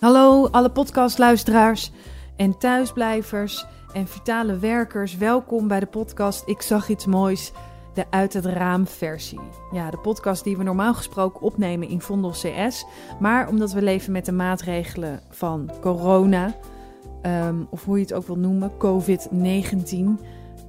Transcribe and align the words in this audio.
Hallo 0.00 0.48
alle 0.50 0.70
podcastluisteraars 0.70 1.92
en 2.36 2.58
thuisblijvers 2.58 3.66
en 3.92 4.06
vitale 4.06 4.58
werkers. 4.58 5.16
Welkom 5.16 5.68
bij 5.68 5.80
de 5.80 5.86
podcast 5.86 6.42
Ik 6.46 6.62
zag 6.62 6.88
iets 6.88 7.06
moois, 7.06 7.52
de 7.94 8.04
uit 8.10 8.32
het 8.32 8.44
raam 8.44 8.86
versie. 8.86 9.40
Ja, 9.72 9.90
de 9.90 9.98
podcast 9.98 10.44
die 10.44 10.56
we 10.56 10.62
normaal 10.62 10.94
gesproken 10.94 11.40
opnemen 11.40 11.88
in 11.88 12.00
Vondel 12.00 12.30
CS. 12.30 12.86
Maar 13.20 13.48
omdat 13.48 13.72
we 13.72 13.82
leven 13.82 14.12
met 14.12 14.24
de 14.24 14.32
maatregelen 14.32 15.20
van 15.30 15.70
corona, 15.80 16.54
ehm, 17.22 17.56
of 17.70 17.84
hoe 17.84 17.96
je 17.96 18.02
het 18.02 18.12
ook 18.12 18.26
wil 18.26 18.38
noemen, 18.38 18.72
COVID-19... 18.78 20.18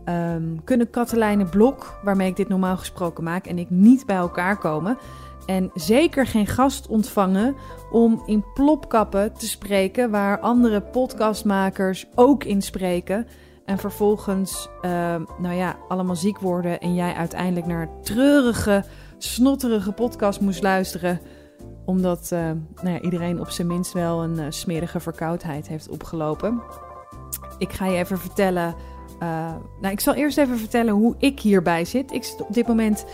ehm, 0.04 0.56
kunnen 0.64 0.90
Katelijne 0.90 1.46
Blok, 1.46 2.00
waarmee 2.04 2.30
ik 2.30 2.36
dit 2.36 2.50
normaal 2.50 2.78
gesproken 2.78 3.24
maak, 3.24 3.46
en 3.46 3.58
ik 3.58 3.70
niet 3.70 4.06
bij 4.06 4.16
elkaar 4.16 4.58
komen... 4.58 4.98
En 5.46 5.72
zeker 5.74 6.28
geen 6.28 6.48
gast 6.48 6.88
ontvangen 6.88 7.56
om 7.92 8.24
in 8.26 8.46
plopkappen 8.54 9.34
te 9.34 9.48
spreken 9.48 10.12
waar 10.12 10.40
andere 10.40 10.82
podcastmakers 10.82 12.06
ook 12.16 12.44
in 12.44 12.62
spreken. 12.62 13.28
En 13.66 13.78
vervolgens, 13.78 14.70
uh, 14.82 14.90
nou 15.38 15.56
ja, 15.56 15.78
allemaal 15.88 16.16
ziek 16.16 16.40
worden 16.40 16.80
en 16.80 16.96
jij 16.96 17.14
uiteindelijk 17.14 17.66
naar 17.66 17.90
treurige, 18.02 18.84
snotterige 19.18 19.92
podcast 19.92 20.40
moest 20.40 20.62
luisteren. 20.62 21.20
Omdat 21.86 22.30
uh, 22.34 22.40
nou 22.82 22.90
ja, 22.90 23.00
iedereen 23.00 23.40
op 23.40 23.50
zijn 23.50 23.68
minst 23.68 23.94
wel 23.94 24.24
een 24.24 24.40
uh, 24.40 24.46
smerige 24.50 25.00
verkoudheid 25.00 25.68
heeft 25.68 25.90
opgelopen. 25.90 26.62
Ik 27.58 27.72
ga 27.72 27.86
je 27.86 27.98
even 27.98 28.18
vertellen. 28.18 28.76
nou, 29.82 29.90
ik 29.92 30.00
zal 30.00 30.14
eerst 30.14 30.38
even 30.38 30.58
vertellen 30.58 30.94
hoe 30.94 31.16
ik 31.18 31.40
hierbij 31.40 31.86
zit. 31.86 32.12
Ik 32.12 32.24
zit 32.24 32.42
op 32.42 32.54
dit 32.54 32.68
moment 32.68 33.06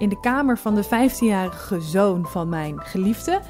in 0.00 0.08
de 0.08 0.20
kamer 0.20 0.58
van 0.58 0.74
de 0.74 0.84
15-jarige 0.84 1.80
zoon 1.80 2.26
van 2.26 2.48
mijn 2.48 2.80
geliefde. 2.80 3.40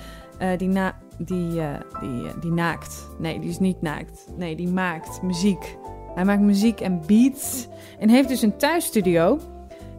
Uh, 0.42 0.48
die, 0.56 0.68
na, 0.68 0.96
die, 1.18 1.50
uh, 1.50 1.74
die, 2.00 2.22
uh, 2.22 2.30
die 2.40 2.52
naakt. 2.52 3.08
Nee, 3.18 3.40
die 3.40 3.50
is 3.50 3.58
niet 3.58 3.82
naakt. 3.82 4.26
Nee, 4.36 4.56
die 4.56 4.68
maakt 4.68 5.22
muziek. 5.22 5.76
Hij 6.14 6.24
maakt 6.24 6.40
muziek 6.40 6.80
en 6.80 7.02
beats. 7.06 7.68
En 7.98 8.08
heeft 8.08 8.28
dus 8.28 8.42
een 8.42 8.56
thuisstudio. 8.56 9.38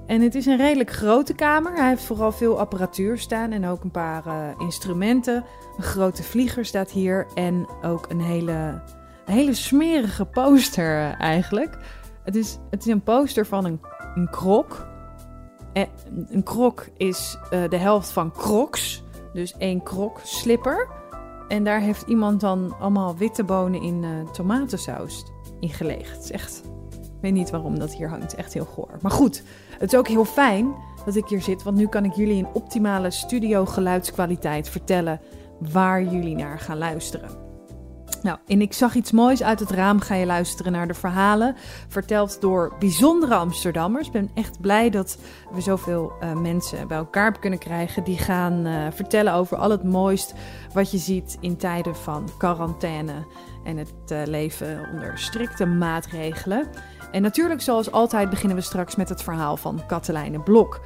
En 0.05 0.22
het 0.22 0.35
is 0.35 0.45
een 0.45 0.57
redelijk 0.57 0.91
grote 0.91 1.33
kamer. 1.33 1.73
Hij 1.73 1.88
heeft 1.88 2.03
vooral 2.03 2.31
veel 2.31 2.59
apparatuur 2.59 3.17
staan 3.17 3.52
en 3.52 3.66
ook 3.66 3.83
een 3.83 3.91
paar 3.91 4.55
instrumenten. 4.57 5.45
Een 5.77 5.83
grote 5.83 6.23
vlieger 6.23 6.66
staat 6.66 6.91
hier. 6.91 7.27
En 7.33 7.67
ook 7.81 8.05
een 8.09 8.22
hele, 8.22 8.81
een 9.25 9.33
hele 9.33 9.53
smerige 9.53 10.25
poster 10.25 11.16
eigenlijk. 11.17 11.77
Het 12.23 12.35
is, 12.35 12.59
het 12.69 12.85
is 12.85 12.91
een 12.91 13.03
poster 13.03 13.45
van 13.45 13.66
een, 13.66 13.79
een 14.16 14.29
krok. 14.29 14.89
En 15.73 15.88
een 16.30 16.44
krok 16.44 16.88
is 16.97 17.38
uh, 17.53 17.69
de 17.69 17.77
helft 17.77 18.11
van 18.11 18.31
crocs. 18.31 19.03
Dus 19.33 19.58
één 19.58 19.83
krok 19.83 20.19
slipper. 20.23 20.88
En 21.47 21.63
daar 21.63 21.80
heeft 21.80 22.08
iemand 22.08 22.41
dan 22.41 22.75
allemaal 22.80 23.17
witte 23.17 23.44
bonen 23.44 23.81
in 23.81 24.03
uh, 24.03 24.30
tomatensaus 24.30 25.25
in 25.59 25.69
gelegd. 25.69 26.31
Echt... 26.31 26.63
Ik 26.91 27.28
weet 27.28 27.33
niet 27.33 27.50
waarom 27.50 27.80
dat 27.80 27.94
hier 27.94 28.09
hangt. 28.09 28.36
Echt 28.36 28.53
heel 28.53 28.66
goor. 28.66 28.97
Maar 29.02 29.11
goed, 29.11 29.44
het 29.80 29.94
is 29.94 30.00
ook 30.00 30.08
heel 30.08 30.25
fijn 30.25 30.75
dat 31.05 31.16
ik 31.16 31.28
hier 31.28 31.41
zit. 31.41 31.63
Want 31.63 31.78
nu 31.78 31.88
kan 31.88 32.06
ik 32.06 32.13
jullie 32.13 32.38
in 32.38 32.47
optimale 32.53 33.11
studio 33.11 33.66
geluidskwaliteit 33.66 34.69
vertellen 34.69 35.22
waar 35.72 36.03
jullie 36.03 36.35
naar 36.35 36.59
gaan 36.59 36.78
luisteren. 36.78 37.50
Nou, 38.22 38.38
en 38.47 38.61
ik 38.61 38.73
zag 38.73 38.95
iets 38.95 39.11
moois 39.11 39.44
uit 39.44 39.59
het 39.59 39.72
raam. 39.72 40.00
Ga 40.00 40.16
je 40.16 40.25
luisteren 40.25 40.72
naar 40.72 40.88
de 40.88 40.94
verhalen. 40.94 41.55
Verteld 41.88 42.41
door 42.41 42.73
bijzondere 42.80 43.36
Amsterdammers. 43.36 44.08
Ik 44.08 44.13
ben 44.13 44.30
echt 44.33 44.61
blij 44.61 44.89
dat 44.89 45.17
we 45.52 45.61
zoveel 45.61 46.11
uh, 46.23 46.33
mensen 46.33 46.88
bij 46.88 46.97
elkaar 46.97 47.39
kunnen 47.39 47.59
krijgen. 47.59 48.03
Die 48.03 48.17
gaan 48.17 48.67
uh, 48.67 48.88
vertellen 48.91 49.33
over 49.33 49.58
al 49.58 49.69
het 49.69 49.83
mooist 49.83 50.33
wat 50.73 50.91
je 50.91 50.97
ziet 50.97 51.38
in 51.39 51.58
tijden 51.58 51.95
van 51.95 52.30
quarantaine. 52.38 53.25
En 53.63 53.78
het 53.78 54.11
uh, 54.11 54.22
leven 54.25 54.89
onder 54.94 55.19
strikte 55.19 55.66
maatregelen. 55.66 56.68
En 57.12 57.22
natuurlijk, 57.22 57.62
zoals 57.62 57.91
altijd, 57.91 58.29
beginnen 58.29 58.57
we 58.57 58.63
straks 58.63 58.95
met 58.95 59.09
het 59.09 59.24
verhaal 59.24 59.57
van 59.57 59.81
Katelijne 59.88 60.40
Blok. 60.40 60.79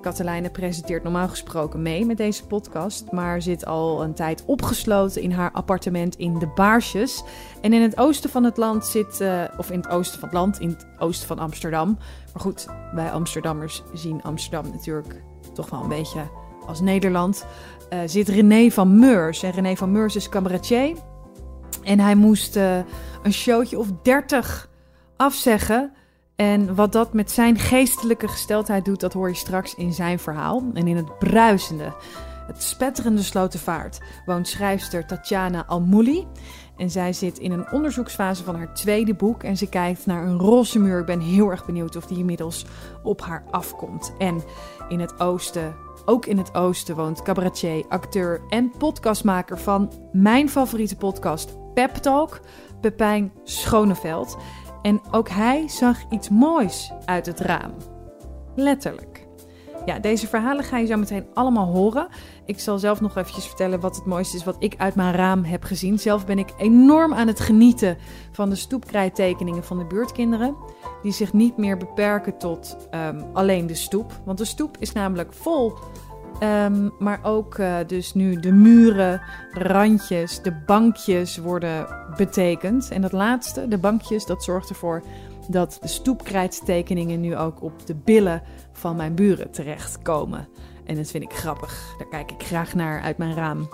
Katelijne 0.00 0.50
presenteert 0.50 1.02
normaal 1.02 1.28
gesproken 1.28 1.82
mee 1.82 2.06
met 2.06 2.16
deze 2.16 2.46
podcast, 2.46 3.12
maar 3.12 3.42
zit 3.42 3.66
al 3.66 4.02
een 4.02 4.14
tijd 4.14 4.44
opgesloten 4.46 5.22
in 5.22 5.32
haar 5.32 5.52
appartement 5.52 6.16
in 6.16 6.38
de 6.38 6.46
Baarsjes. 6.46 7.22
En 7.60 7.72
in 7.72 7.82
het 7.82 7.98
oosten 7.98 8.30
van 8.30 8.44
het 8.44 8.56
land 8.56 8.86
zit, 8.86 9.20
uh, 9.20 9.44
of 9.56 9.70
in 9.70 9.80
het 9.80 9.88
oosten 9.88 10.20
van 10.20 10.28
het 10.28 10.38
land, 10.38 10.60
in 10.60 10.68
het 10.68 10.86
oosten 10.98 11.26
van 11.26 11.38
Amsterdam. 11.38 11.98
Maar 12.32 12.42
goed, 12.42 12.66
wij 12.94 13.10
Amsterdammers 13.10 13.82
zien 13.92 14.22
Amsterdam 14.22 14.70
natuurlijk 14.70 15.22
toch 15.54 15.70
wel 15.70 15.82
een 15.82 15.88
beetje 15.88 16.20
als 16.66 16.80
Nederland. 16.80 17.46
Uh, 17.92 17.98
zit 18.06 18.28
René 18.28 18.70
van 18.70 18.98
Meurs. 18.98 19.42
En 19.42 19.50
René 19.50 19.76
van 19.76 19.92
Meurs 19.92 20.16
is 20.16 20.28
cabaretier. 20.28 20.96
En 21.82 22.00
hij 22.00 22.14
moest 22.14 22.56
uh, 22.56 22.76
een 23.22 23.32
showtje 23.32 23.78
of 23.78 23.86
30 24.02 24.68
afzeggen. 25.16 25.92
En 26.40 26.74
wat 26.74 26.92
dat 26.92 27.12
met 27.12 27.30
zijn 27.30 27.58
geestelijke 27.58 28.28
gesteldheid 28.28 28.84
doet, 28.84 29.00
dat 29.00 29.12
hoor 29.12 29.28
je 29.28 29.34
straks 29.34 29.74
in 29.74 29.92
zijn 29.92 30.18
verhaal. 30.18 30.62
En 30.74 30.86
in 30.86 30.96
het 30.96 31.18
bruisende, 31.18 31.92
het 32.46 32.62
spetterende 32.62 33.22
Slotenvaart 33.22 34.00
woont 34.26 34.48
schrijfster 34.48 35.06
Tatjana 35.06 35.66
Almouli. 35.66 36.26
En 36.76 36.90
zij 36.90 37.12
zit 37.12 37.38
in 37.38 37.52
een 37.52 37.72
onderzoeksfase 37.72 38.44
van 38.44 38.56
haar 38.56 38.74
tweede 38.74 39.14
boek. 39.14 39.42
En 39.42 39.56
ze 39.56 39.68
kijkt 39.68 40.06
naar 40.06 40.26
een 40.26 40.38
roze 40.38 40.78
muur. 40.78 41.00
Ik 41.00 41.06
ben 41.06 41.20
heel 41.20 41.50
erg 41.50 41.66
benieuwd 41.66 41.96
of 41.96 42.06
die 42.06 42.18
inmiddels 42.18 42.66
op 43.02 43.20
haar 43.20 43.44
afkomt. 43.50 44.12
En 44.18 44.42
in 44.88 45.00
het 45.00 45.20
oosten, 45.20 45.74
ook 46.04 46.26
in 46.26 46.38
het 46.38 46.54
oosten, 46.54 46.96
woont 46.96 47.22
cabaretier, 47.22 47.84
acteur 47.88 48.40
en 48.48 48.72
podcastmaker 48.78 49.58
van 49.58 49.92
mijn 50.12 50.48
favoriete 50.48 50.96
podcast, 50.96 51.74
Pep 51.74 51.94
Talk, 51.94 52.40
Pepijn 52.80 53.32
Schoneveld. 53.44 54.36
En 54.82 55.00
ook 55.10 55.28
hij 55.28 55.68
zag 55.68 55.98
iets 56.10 56.28
moois 56.28 56.92
uit 57.04 57.26
het 57.26 57.40
raam. 57.40 57.72
Letterlijk. 58.54 59.28
Ja, 59.84 59.98
deze 59.98 60.26
verhalen 60.26 60.64
ga 60.64 60.78
je 60.78 60.86
zo 60.86 60.96
meteen 60.96 61.26
allemaal 61.34 61.66
horen. 61.66 62.08
Ik 62.44 62.60
zal 62.60 62.78
zelf 62.78 63.00
nog 63.00 63.16
eventjes 63.16 63.46
vertellen 63.46 63.80
wat 63.80 63.96
het 63.96 64.04
mooiste 64.04 64.36
is 64.36 64.44
wat 64.44 64.56
ik 64.58 64.74
uit 64.76 64.94
mijn 64.94 65.14
raam 65.14 65.44
heb 65.44 65.62
gezien. 65.62 65.98
Zelf 65.98 66.26
ben 66.26 66.38
ik 66.38 66.52
enorm 66.58 67.14
aan 67.14 67.26
het 67.26 67.40
genieten 67.40 67.96
van 68.32 68.50
de 68.50 68.56
stoepkrijttekeningen 68.56 69.64
van 69.64 69.78
de 69.78 69.84
buurtkinderen. 69.84 70.56
Die 71.02 71.12
zich 71.12 71.32
niet 71.32 71.56
meer 71.56 71.76
beperken 71.76 72.38
tot 72.38 72.76
um, 72.94 73.24
alleen 73.32 73.66
de 73.66 73.74
stoep. 73.74 74.20
Want 74.24 74.38
de 74.38 74.44
stoep 74.44 74.76
is 74.78 74.92
namelijk 74.92 75.32
vol 75.32 75.78
Um, 76.42 76.92
maar 76.98 77.20
ook 77.22 77.58
uh, 77.58 77.76
dus 77.86 78.14
nu 78.14 78.40
de 78.40 78.52
muren, 78.52 79.22
randjes, 79.52 80.42
de 80.42 80.52
bankjes 80.66 81.36
worden 81.36 81.86
betekend. 82.16 82.90
En 82.90 83.00
dat 83.02 83.12
laatste, 83.12 83.68
de 83.68 83.78
bankjes, 83.78 84.26
dat 84.26 84.44
zorgt 84.44 84.68
ervoor 84.68 85.02
dat 85.48 85.78
de 85.80 85.88
stoepkrijtstekeningen 85.88 87.20
nu 87.20 87.36
ook 87.36 87.62
op 87.62 87.86
de 87.86 87.94
billen 87.94 88.42
van 88.72 88.96
mijn 88.96 89.14
buren 89.14 89.50
terechtkomen. 89.50 90.48
En 90.84 90.96
dat 90.96 91.10
vind 91.10 91.24
ik 91.24 91.32
grappig. 91.32 91.94
Daar 91.98 92.08
kijk 92.08 92.30
ik 92.30 92.46
graag 92.46 92.74
naar 92.74 93.02
uit 93.02 93.18
mijn 93.18 93.34
raam. 93.34 93.68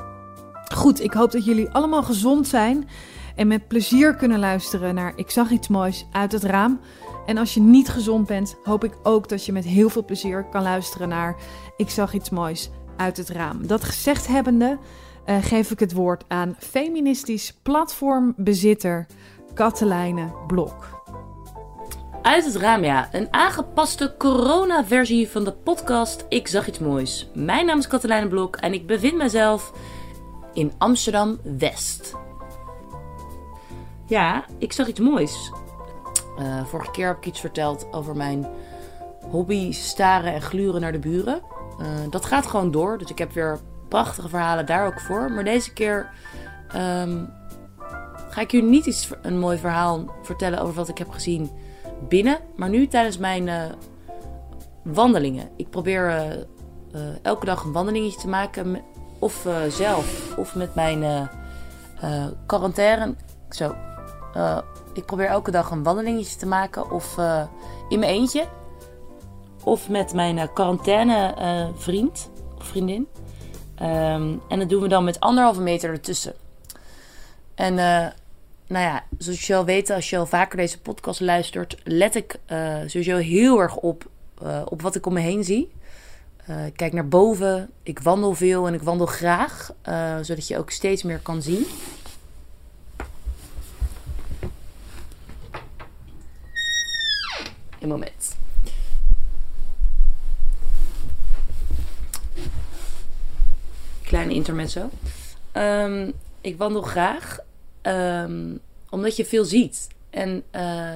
Goed, 0.75 1.03
ik 1.03 1.13
hoop 1.13 1.33
dat 1.33 1.45
jullie 1.45 1.71
allemaal 1.71 2.03
gezond 2.03 2.49
zijn 2.49 2.89
en 3.35 3.47
met 3.47 3.69
plezier 3.69 4.15
kunnen 4.15 4.39
luisteren 4.39 4.95
naar 4.95 5.13
Ik 5.17 5.31
zag 5.31 5.51
iets 5.51 5.69
moois 5.69 6.07
uit 6.13 6.33
het 6.33 6.45
raam. 6.45 6.81
En 7.27 7.39
als 7.39 7.55
je 7.55 7.61
niet 7.61 7.89
gezond 7.89 8.27
bent, 8.27 8.57
hoop 8.63 8.85
ik 8.85 8.97
ook 9.03 9.29
dat 9.29 9.45
je 9.45 9.53
met 9.53 9.65
heel 9.65 9.89
veel 9.89 10.05
plezier 10.05 10.45
kan 10.45 10.63
luisteren 10.63 11.09
naar 11.09 11.37
Ik 11.77 11.91
zag 11.91 12.13
iets 12.13 12.31
moois 12.31 12.71
uit 12.97 13.17
het 13.17 13.29
raam. 13.29 13.67
Dat 13.67 13.85
gezegd 13.85 14.27
hebbende, 14.27 14.79
uh, 15.27 15.37
geef 15.41 15.71
ik 15.71 15.81
het 15.81 15.93
woord 15.93 16.25
aan 16.29 16.57
feministisch 16.59 17.53
platformbezitter 17.63 19.07
Katelijne 19.55 20.33
Blok. 20.47 21.05
Uit 22.23 22.45
het 22.45 22.57
raam, 22.57 22.85
ja. 22.85 23.09
Een 23.13 23.29
aangepaste 23.31 24.15
corona-versie 24.19 25.29
van 25.29 25.45
de 25.45 25.53
podcast 25.53 26.25
Ik 26.29 26.49
zag 26.49 26.69
iets 26.69 26.79
moois. 26.79 27.31
Mijn 27.35 27.67
naam 27.67 27.79
is 27.79 27.87
Katelijne 27.87 28.29
Blok 28.29 28.57
en 28.57 28.73
ik 28.73 28.87
bevind 28.87 29.17
mezelf 29.17 29.73
in 30.53 30.73
Amsterdam-West. 30.79 32.15
Ja, 34.07 34.45
ik 34.59 34.73
zag 34.73 34.89
iets 34.89 35.01
moois. 35.01 35.53
Uh, 36.39 36.65
vorige 36.65 36.91
keer 36.91 37.07
heb 37.07 37.17
ik 37.17 37.27
iets 37.27 37.41
verteld 37.41 37.87
over 37.93 38.17
mijn 38.17 38.47
hobby 39.31 39.73
staren 39.73 40.33
en 40.33 40.43
gluren 40.43 40.81
naar 40.81 40.93
de 40.93 40.99
buren. 40.99 41.41
Uh, 41.81 41.87
dat 42.11 42.25
gaat 42.25 42.47
gewoon 42.47 42.71
door, 42.71 42.99
dus 42.99 43.11
ik 43.11 43.19
heb 43.19 43.33
weer 43.33 43.59
prachtige 43.89 44.29
verhalen 44.29 44.67
daar 44.67 44.87
ook 44.87 45.01
voor. 45.01 45.31
Maar 45.31 45.45
deze 45.45 45.73
keer 45.73 46.11
um, 46.77 47.31
ga 48.29 48.41
ik 48.41 48.51
jullie 48.51 48.69
niet 48.69 48.87
iets, 48.87 49.11
een 49.23 49.39
mooi 49.39 49.59
verhaal 49.59 50.05
vertellen 50.23 50.59
over 50.59 50.75
wat 50.75 50.89
ik 50.89 50.99
heb 50.99 51.11
gezien 51.11 51.51
binnen. 52.09 52.39
Maar 52.57 52.69
nu 52.69 52.87
tijdens 52.87 53.19
mijn 53.19 53.47
uh, 53.47 53.63
wandelingen. 54.83 55.49
Ik 55.57 55.71
probeer 55.71 56.37
elke 57.23 57.45
dag 57.45 57.65
een 57.65 57.73
wandelingetje 57.73 58.21
te 58.21 58.29
maken. 58.29 58.83
Of 59.19 59.47
zelf, 59.69 60.37
of 60.39 60.55
met 60.55 60.75
mijn 60.75 61.29
quarantaine. 62.47 63.15
Zo, 63.51 63.75
ik 64.97 65.05
probeer 65.05 65.27
elke 65.27 65.51
dag 65.51 65.71
een 65.71 65.83
wandelingetje 65.83 66.37
te 66.37 66.47
maken. 66.47 66.91
Of 66.91 67.17
uh, 67.19 67.43
in 67.89 67.99
mijn 67.99 68.11
eentje. 68.11 68.47
Of 69.63 69.89
met 69.89 70.15
mijn 70.15 70.37
uh, 70.37 70.45
quarantaine 70.55 71.35
vriend 71.77 72.31
of 72.59 72.65
vriendin. 72.65 73.09
Um, 73.83 74.41
en 74.49 74.59
dat 74.59 74.69
doen 74.69 74.83
we 74.83 74.89
dan 74.89 75.05
met 75.05 75.21
anderhalve 75.21 75.61
meter 75.61 75.91
ertussen. 75.91 76.35
En 77.55 77.75
nou 78.67 78.85
ja, 78.85 79.05
zoals 79.19 79.47
je 79.47 79.55
al 79.55 79.65
weet, 79.65 79.91
als 79.91 80.11
je 80.11 80.19
al 80.19 80.27
vaker 80.27 80.57
deze 80.57 80.81
podcast 80.81 81.21
luistert, 81.21 81.77
let 81.85 82.15
ik 82.15 82.39
sowieso 82.87 83.17
heel 83.17 83.61
erg 83.61 83.77
op, 83.77 84.07
op 84.65 84.83
wat 84.83 84.95
ik 84.95 85.07
om 85.07 85.13
me 85.13 85.21
heen 85.21 85.45
zie. 85.45 85.73
ik 86.67 86.77
kijk 86.77 86.93
naar 86.93 87.09
boven, 87.09 87.71
ik 87.83 87.99
wandel 87.99 88.35
veel 88.35 88.67
en 88.67 88.75
ik 88.75 88.83
wandel 88.83 89.07
graag, 89.07 89.73
zodat 90.21 90.49
je 90.49 90.59
ook 90.59 90.71
steeds 90.71 91.03
meer 91.03 91.19
kan 91.19 91.43
zien. 91.43 91.67
Moment. 97.87 98.37
Kleine 104.03 104.35
intermezzo. 104.35 104.91
Um, 105.53 106.13
ik 106.41 106.59
wandel 106.59 106.83
graag. 106.83 107.39
Um, 107.83 108.61
omdat 108.91 109.17
je 109.17 109.25
veel 109.25 109.45
ziet. 109.45 109.89
En 110.11 110.43
uh, 110.53 110.91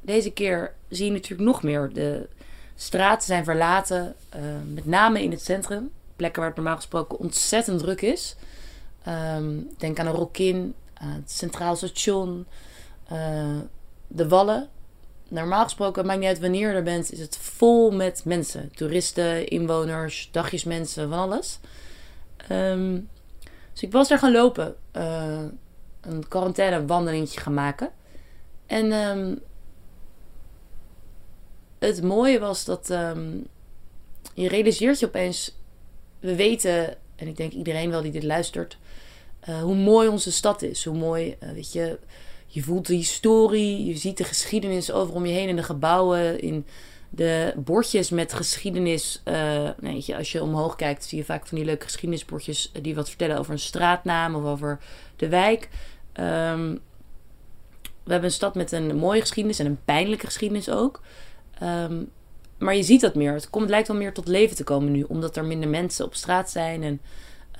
deze 0.00 0.30
keer 0.30 0.74
zie 0.88 1.04
je 1.04 1.12
natuurlijk 1.12 1.48
nog 1.48 1.62
meer. 1.62 1.92
De 1.92 2.28
straten 2.74 3.26
zijn 3.26 3.44
verlaten. 3.44 4.14
Uh, 4.36 4.40
met 4.74 4.86
name 4.86 5.22
in 5.22 5.30
het 5.30 5.42
centrum. 5.42 5.90
Plekken 6.16 6.40
waar 6.40 6.50
het 6.50 6.58
normaal 6.58 6.76
gesproken 6.76 7.18
ontzettend 7.18 7.78
druk 7.78 8.00
is. 8.00 8.36
Denk 9.78 9.98
aan 9.98 10.06
een 10.06 10.12
Rokin. 10.12 10.74
het 10.94 11.30
Centraal 11.30 11.76
Station. 11.76 12.46
Uh, 13.12 13.58
de 14.06 14.28
Wallen. 14.28 14.68
Normaal 15.30 15.64
gesproken, 15.64 16.06
maakt 16.06 16.18
niet 16.18 16.28
uit 16.28 16.40
wanneer 16.40 16.68
je 16.68 16.74
er 16.74 16.82
bent, 16.82 17.12
is 17.12 17.18
het 17.18 17.36
vol 17.36 17.90
met 17.90 18.22
mensen. 18.24 18.70
Toeristen, 18.74 19.48
inwoners, 19.48 20.28
dagjesmensen, 20.32 21.08
van 21.08 21.18
alles. 21.18 21.58
Um, 22.50 23.08
dus 23.72 23.82
ik 23.82 23.92
was 23.92 24.08
daar 24.08 24.18
gaan 24.18 24.32
lopen. 24.32 24.76
Uh, 24.96 25.42
een 26.00 26.28
quarantaine 26.28 26.86
wandelingetje 26.86 27.40
gaan 27.40 27.54
maken. 27.54 27.90
En 28.66 28.92
um, 28.92 29.40
het 31.78 32.02
mooie 32.02 32.38
was 32.38 32.64
dat 32.64 32.90
um, 32.90 33.46
je 34.34 34.48
realiseert 34.48 34.98
je 34.98 35.06
opeens... 35.06 35.58
We 36.20 36.34
weten, 36.34 36.96
en 37.16 37.26
ik 37.26 37.36
denk 37.36 37.52
iedereen 37.52 37.90
wel 37.90 38.02
die 38.02 38.12
dit 38.12 38.24
luistert... 38.24 38.78
Uh, 39.48 39.62
hoe 39.62 39.76
mooi 39.76 40.08
onze 40.08 40.32
stad 40.32 40.62
is. 40.62 40.84
Hoe 40.84 40.98
mooi, 40.98 41.36
uh, 41.42 41.50
weet 41.50 41.72
je... 41.72 41.98
Je 42.52 42.62
voelt 42.62 42.86
de 42.86 42.94
historie, 42.94 43.84
je 43.84 43.96
ziet 43.96 44.16
de 44.16 44.24
geschiedenis 44.24 44.92
over 44.92 45.14
om 45.14 45.26
je 45.26 45.32
heen 45.32 45.48
in 45.48 45.56
de 45.56 45.62
gebouwen, 45.62 46.40
in 46.40 46.66
de 47.10 47.52
bordjes 47.56 48.10
met 48.10 48.32
geschiedenis. 48.32 49.22
Uh, 49.24 49.70
weet 49.76 50.06
je, 50.06 50.16
als 50.16 50.32
je 50.32 50.42
omhoog 50.42 50.76
kijkt, 50.76 51.04
zie 51.04 51.18
je 51.18 51.24
vaak 51.24 51.46
van 51.46 51.56
die 51.56 51.66
leuke 51.66 51.84
geschiedenisbordjes 51.84 52.72
die 52.82 52.94
wat 52.94 53.08
vertellen 53.08 53.38
over 53.38 53.52
een 53.52 53.58
straatnaam 53.58 54.34
of 54.34 54.44
over 54.44 54.78
de 55.16 55.28
wijk. 55.28 55.68
Um, 56.14 56.80
we 58.04 58.12
hebben 58.12 58.28
een 58.28 58.34
stad 58.34 58.54
met 58.54 58.72
een 58.72 58.96
mooie 58.96 59.20
geschiedenis 59.20 59.58
en 59.58 59.66
een 59.66 59.84
pijnlijke 59.84 60.26
geschiedenis 60.26 60.70
ook. 60.70 61.00
Um, 61.62 62.10
maar 62.58 62.76
je 62.76 62.82
ziet 62.82 63.00
dat 63.00 63.14
meer. 63.14 63.32
Het, 63.32 63.50
komt, 63.50 63.62
het 63.62 63.72
lijkt 63.72 63.88
wel 63.88 63.96
meer 63.96 64.12
tot 64.12 64.28
leven 64.28 64.56
te 64.56 64.64
komen 64.64 64.92
nu, 64.92 65.02
omdat 65.02 65.36
er 65.36 65.44
minder 65.44 65.68
mensen 65.68 66.04
op 66.04 66.14
straat 66.14 66.50
zijn 66.50 66.82
en 66.82 67.00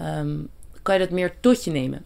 um, 0.07 0.49
kan 0.83 0.95
je 0.95 1.01
dat 1.01 1.11
meer 1.11 1.41
tot 1.41 1.65
je 1.65 1.71
nemen. 1.71 2.05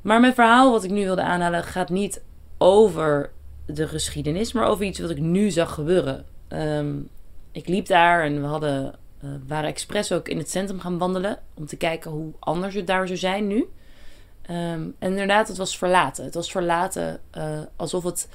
Maar 0.00 0.20
mijn 0.20 0.34
verhaal, 0.34 0.70
wat 0.70 0.84
ik 0.84 0.90
nu 0.90 1.04
wilde 1.04 1.22
aanhalen, 1.22 1.64
gaat 1.64 1.88
niet 1.88 2.22
over 2.58 3.30
de 3.66 3.88
geschiedenis, 3.88 4.52
maar 4.52 4.66
over 4.66 4.84
iets 4.84 4.98
wat 4.98 5.10
ik 5.10 5.18
nu 5.18 5.50
zag 5.50 5.74
gebeuren. 5.74 6.24
Um, 6.48 7.08
ik 7.52 7.68
liep 7.68 7.86
daar 7.86 8.24
en 8.24 8.40
we 8.40 8.46
hadden, 8.46 8.94
uh, 9.24 9.30
waren 9.46 9.68
expres 9.68 10.12
ook 10.12 10.28
in 10.28 10.38
het 10.38 10.50
centrum 10.50 10.80
gaan 10.80 10.98
wandelen 10.98 11.38
om 11.54 11.66
te 11.66 11.76
kijken 11.76 12.10
hoe 12.10 12.32
anders 12.38 12.74
het 12.74 12.86
daar 12.86 13.06
zou 13.06 13.18
zijn 13.18 13.46
nu. 13.46 13.56
Um, 13.56 14.94
en 14.98 15.10
inderdaad, 15.10 15.48
het 15.48 15.56
was 15.56 15.78
verlaten. 15.78 16.24
Het 16.24 16.34
was 16.34 16.50
verlaten 16.50 17.20
uh, 17.36 17.60
alsof 17.76 18.04
het 18.04 18.28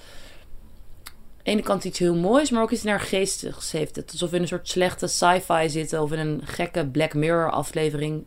aan 1.06 1.14
de 1.44 1.50
ene 1.52 1.62
kant 1.62 1.84
iets 1.84 2.00
heel 2.00 2.16
moois, 2.16 2.50
maar 2.50 2.62
ook 2.62 2.72
iets 2.72 2.84
naar 2.84 3.00
geestigs 3.00 3.72
heeft. 3.72 3.96
Het 3.96 4.12
alsof 4.12 4.30
we 4.30 4.36
in 4.36 4.42
een 4.42 4.48
soort 4.48 4.70
slechte 4.70 5.08
sci-fi 5.08 5.70
zitten 5.70 6.02
of 6.02 6.12
in 6.12 6.20
een 6.20 6.42
gekke 6.44 6.88
Black 6.88 7.14
Mirror 7.14 7.52
aflevering. 7.52 8.26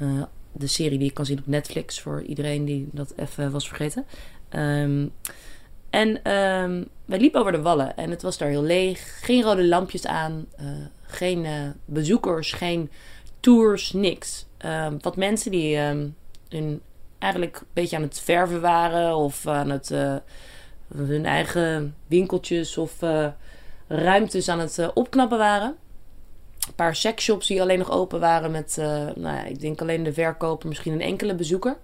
Uh, 0.00 0.22
de 0.56 0.66
serie 0.66 0.98
die 0.98 1.08
ik 1.08 1.14
kan 1.14 1.26
zien 1.26 1.38
op 1.38 1.46
Netflix 1.46 2.00
voor 2.00 2.22
iedereen 2.22 2.64
die 2.64 2.88
dat 2.92 3.12
even 3.16 3.50
was 3.50 3.68
vergeten. 3.68 4.04
Um, 4.50 5.12
en 5.90 6.32
um, 6.32 6.88
wij 7.04 7.18
liepen 7.18 7.40
over 7.40 7.52
de 7.52 7.62
wallen 7.62 7.96
en 7.96 8.10
het 8.10 8.22
was 8.22 8.38
daar 8.38 8.48
heel 8.48 8.62
leeg. 8.62 9.18
Geen 9.22 9.42
rode 9.42 9.66
lampjes 9.66 10.06
aan, 10.06 10.46
uh, 10.60 10.66
geen 11.02 11.44
uh, 11.44 11.68
bezoekers, 11.84 12.52
geen 12.52 12.90
tours, 13.40 13.92
niks. 13.92 14.46
Um, 14.64 14.96
wat 15.00 15.16
mensen 15.16 15.50
die 15.50 15.76
hun 16.48 16.80
eigenlijk 17.18 17.56
een 17.56 17.66
beetje 17.72 17.96
aan 17.96 18.02
het 18.02 18.20
verven 18.20 18.60
waren 18.60 19.16
of 19.16 19.46
aan 19.46 19.70
het 19.70 19.90
uh, 19.90 20.16
hun 20.96 21.26
eigen 21.26 21.94
winkeltjes 22.06 22.78
of 22.78 22.92
ruimtes 23.88 24.48
aan 24.48 24.60
het 24.60 24.90
opknappen 24.94 25.38
waren. 25.38 25.76
Een 26.66 26.74
paar 26.74 26.96
sexshops 26.96 27.46
die 27.46 27.62
alleen 27.62 27.78
nog 27.78 27.90
open 27.90 28.20
waren 28.20 28.50
met, 28.50 28.74
nou 28.76 29.20
ja, 29.20 29.44
ik 29.44 29.60
denk 29.60 29.80
alleen 29.80 30.02
de 30.02 30.12
verkoper, 30.12 30.68
misschien 30.68 30.92
een 30.92 31.00
enkele 31.00 31.34
bezoeker. 31.34 31.76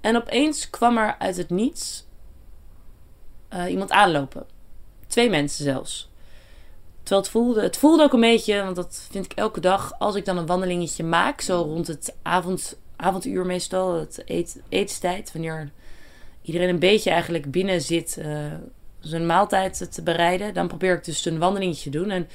En 0.00 0.16
opeens 0.16 0.70
kwam 0.70 0.98
er 0.98 1.16
uit 1.18 1.36
het 1.36 1.50
niets 1.50 2.06
uh, 3.52 3.70
iemand 3.70 3.90
aanlopen. 3.90 4.46
Twee 5.06 5.30
mensen 5.30 5.64
zelfs. 5.64 6.10
Terwijl 7.02 7.22
het 7.22 7.30
voelde, 7.30 7.62
het 7.62 7.76
voelde 7.76 8.02
ook 8.02 8.12
een 8.12 8.20
beetje, 8.20 8.62
want 8.62 8.76
dat 8.76 9.06
vind 9.10 9.24
ik 9.24 9.32
elke 9.32 9.60
dag 9.60 9.98
als 9.98 10.14
ik 10.14 10.24
dan 10.24 10.36
een 10.36 10.46
wandelingetje 10.46 11.04
maak, 11.04 11.40
zo 11.40 11.62
rond 11.62 11.86
het 11.86 12.14
avond, 12.22 12.78
avonduur 12.96 13.46
meestal, 13.46 13.94
het 13.94 14.22
eet, 14.26 14.60
eetstijd, 14.68 15.32
wanneer 15.32 15.70
iedereen 16.42 16.68
een 16.68 16.78
beetje 16.78 17.10
eigenlijk 17.10 17.50
binnen 17.50 17.80
zit 17.80 18.16
uh, 18.18 18.46
zijn 19.00 19.26
maaltijd 19.26 19.92
te 19.92 20.02
bereiden, 20.02 20.54
dan 20.54 20.68
probeer 20.68 20.94
ik 20.94 21.04
dus 21.04 21.24
een 21.24 21.38
wandelingetje 21.38 21.90
te 21.90 21.98
doen. 21.98 22.10
En 22.10 22.28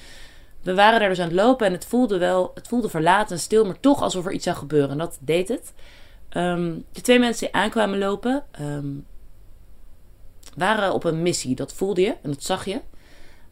we 0.61 0.75
waren 0.75 0.99
daar 0.99 1.09
dus 1.09 1.19
aan 1.19 1.25
het 1.25 1.35
lopen 1.35 1.67
en 1.67 1.73
het 1.73 1.85
voelde 1.85 2.17
wel, 2.17 2.51
het 2.53 2.67
voelde 2.67 2.89
verlaten 2.89 3.35
en 3.35 3.41
stil, 3.41 3.65
maar 3.65 3.79
toch 3.79 4.01
alsof 4.01 4.25
er 4.25 4.31
iets 4.31 4.43
zou 4.43 4.55
gebeuren. 4.55 4.89
En 4.89 4.97
dat 4.97 5.17
deed 5.21 5.47
het. 5.47 5.73
Um, 6.37 6.85
de 6.91 7.01
twee 7.01 7.19
mensen 7.19 7.45
die 7.45 7.55
aankwamen 7.55 7.97
lopen 7.97 8.43
um, 8.61 9.05
waren 10.55 10.93
op 10.93 11.03
een 11.03 11.21
missie. 11.21 11.55
Dat 11.55 11.73
voelde 11.73 12.01
je 12.01 12.15
en 12.21 12.29
dat 12.29 12.43
zag 12.43 12.65
je. 12.65 12.81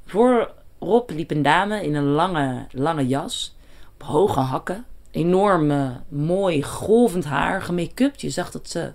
Voorop 0.06 1.10
liep 1.10 1.32
een 1.32 1.42
dame 1.42 1.84
in 1.84 1.96
een 1.96 2.08
lange, 2.08 2.68
lange 2.72 3.08
jas. 3.08 3.56
Op 3.94 4.04
hoge 4.04 4.40
hakken. 4.40 4.86
Enorm 5.12 5.72
uh, 5.72 5.90
mooi 6.08 6.64
golvend 6.64 7.26
haar, 7.26 7.62
gemake-upt. 7.62 8.22
Je 8.22 8.30
zag 8.30 8.52
dat 8.52 8.70
ze 8.70 8.92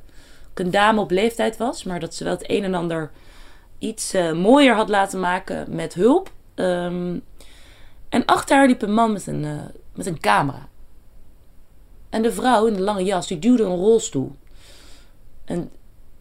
een 0.55 0.71
dame 0.71 1.01
op 1.01 1.11
leeftijd 1.11 1.57
was, 1.57 1.85
maar 1.85 2.01
dat 2.01 2.15
ze 2.15 2.25
wel 2.25 2.33
het 2.33 2.51
een 2.51 2.65
en 2.65 2.75
ander 2.75 3.11
iets 3.79 4.15
uh, 4.15 4.33
mooier 4.33 4.75
had 4.75 4.89
laten 4.89 5.21
maken 5.21 5.75
met 5.75 5.95
hulp. 5.95 6.31
Um, 6.55 7.23
en 8.15 8.25
achter 8.25 8.57
haar 8.57 8.67
liep 8.67 8.83
een 8.83 8.95
man 8.95 9.13
met 9.13 9.27
een, 9.27 9.43
uh, 9.43 9.63
met 9.95 10.07
een 10.07 10.21
camera. 10.21 10.69
En 12.09 12.23
de 12.23 12.33
vrouw 12.33 12.67
in 12.67 12.75
de 12.75 12.81
lange 12.81 13.05
jas, 13.05 13.27
die 13.27 13.39
duwde 13.39 13.63
een 13.63 13.77
rolstoel. 13.77 14.37
En 15.45 15.71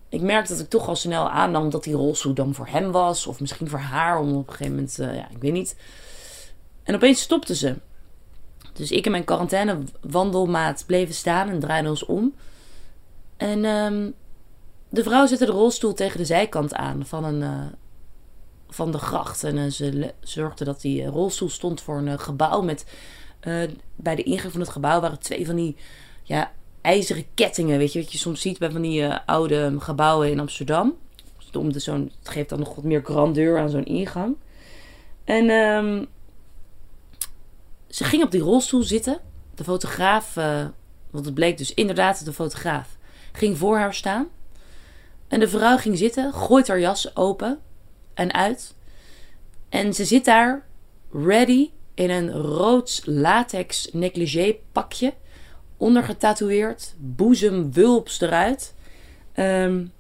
ik 0.10 0.22
merkte 0.22 0.52
dat 0.52 0.62
ik 0.62 0.70
toch 0.70 0.88
al 0.88 0.96
snel 0.96 1.30
aannam 1.30 1.70
dat 1.70 1.84
die 1.84 1.94
rolstoel 1.94 2.34
dan 2.34 2.54
voor 2.54 2.68
hem 2.68 2.92
was. 2.92 3.28
Of 3.28 3.40
misschien 3.40 3.70
voor 3.70 3.80
haar, 3.80 4.20
om 4.20 4.36
op 4.36 4.48
een 4.48 4.54
gegeven 4.54 4.74
moment, 4.74 5.00
uh, 5.00 5.16
ja, 5.16 5.30
ik 5.30 5.42
weet 5.42 5.54
niet. 5.54 5.76
En 6.84 6.96
opeens 6.96 7.22
stopte 7.22 7.56
ze. 7.56 7.76
Dus 8.74 8.92
ik 8.92 9.06
en 9.06 9.12
mijn 9.12 9.24
quarantaine 9.24 9.78
wandelmaat 10.02 10.84
bleven 10.88 11.14
staan 11.14 11.50
en 11.50 11.60
draaiden 11.60 11.92
ons 11.92 12.06
om. 12.06 12.34
En 13.38 13.66
um, 13.66 14.14
de 14.90 15.04
vrouw 15.04 15.26
zette 15.26 15.46
de 15.46 15.52
rolstoel 15.52 15.94
tegen 15.94 16.18
de 16.18 16.26
zijkant 16.26 16.74
aan 16.74 17.06
van, 17.06 17.24
een, 17.24 17.42
uh, 17.42 17.66
van 18.74 18.92
de 18.92 18.98
gracht. 18.98 19.44
En 19.44 19.58
uh, 19.58 19.72
ze 19.72 20.14
zorgde 20.22 20.66
dat 20.66 20.82
die 20.82 21.06
rolstoel 21.06 21.50
stond 21.50 21.82
voor 21.82 21.98
een 21.98 22.20
gebouw 22.20 22.62
met 22.62 22.86
bij 23.96 24.16
de 24.16 24.24
ingang 24.24 24.52
van 24.52 24.62
het 24.62 24.70
gebouw 24.70 25.00
waren 25.02 25.20
twee 25.20 25.46
van 25.46 25.56
die 25.56 25.76
ja, 26.24 26.52
ijzeren 26.82 27.26
kettingen. 27.34 27.78
Weet 27.78 27.94
je 27.94 28.02
wat 28.02 28.12
je 28.12 28.18
soms 28.18 28.42
ziet 28.42 28.60
bij 28.60 28.72
van 28.72 28.82
die 28.82 29.08
oude 29.08 29.76
gebouwen 29.80 30.32
in 30.32 30.40
Amsterdam. 30.40 30.96
Om 31.58 31.74
de 31.74 31.80
zo'n, 31.80 32.12
het 32.20 32.30
geeft 32.30 32.50
dan 32.50 32.60
nog 32.60 32.76
wat 32.76 32.84
meer 32.84 33.02
grandeur 33.04 33.60
aan 33.60 33.70
zo'n 33.70 33.86
ingang. 33.86 34.36
En 35.24 35.50
um, 35.50 36.08
ze 37.90 38.04
ging 38.04 38.24
op 38.24 38.32
die 38.32 38.42
rolstoel 38.42 38.84
zitten. 38.84 39.20
De 39.56 39.64
fotograaf, 39.64 40.34
want 41.12 41.26
het 41.26 41.34
bleek 41.34 41.58
dus 41.58 41.74
inderdaad 41.74 42.26
de 42.26 42.34
fotograaf, 42.34 42.98
ging 43.32 43.58
voor 43.58 43.78
haar 43.78 43.94
staan. 43.94 44.28
En 45.28 45.40
de 45.40 45.48
vrouw 45.48 45.78
ging 45.78 45.98
zitten, 45.98 46.34
gooit 46.34 46.68
haar 46.68 46.80
jas 46.80 47.16
open 47.16 47.60
en 48.14 48.34
uit. 48.34 48.76
En 49.70 49.94
ze 49.94 50.06
zit 50.06 50.26
daar, 50.26 50.66
ready 51.12 51.70
in 51.94 52.10
een 52.10 52.32
rood 52.32 53.02
latex 53.06 53.90
negligé 53.92 54.56
pakje. 54.72 55.14
Ondergetatoeëerd, 55.78 56.94
boezem 56.98 57.72
wulps 57.72 58.22
eruit. 58.22 58.74
Um, 59.36 59.92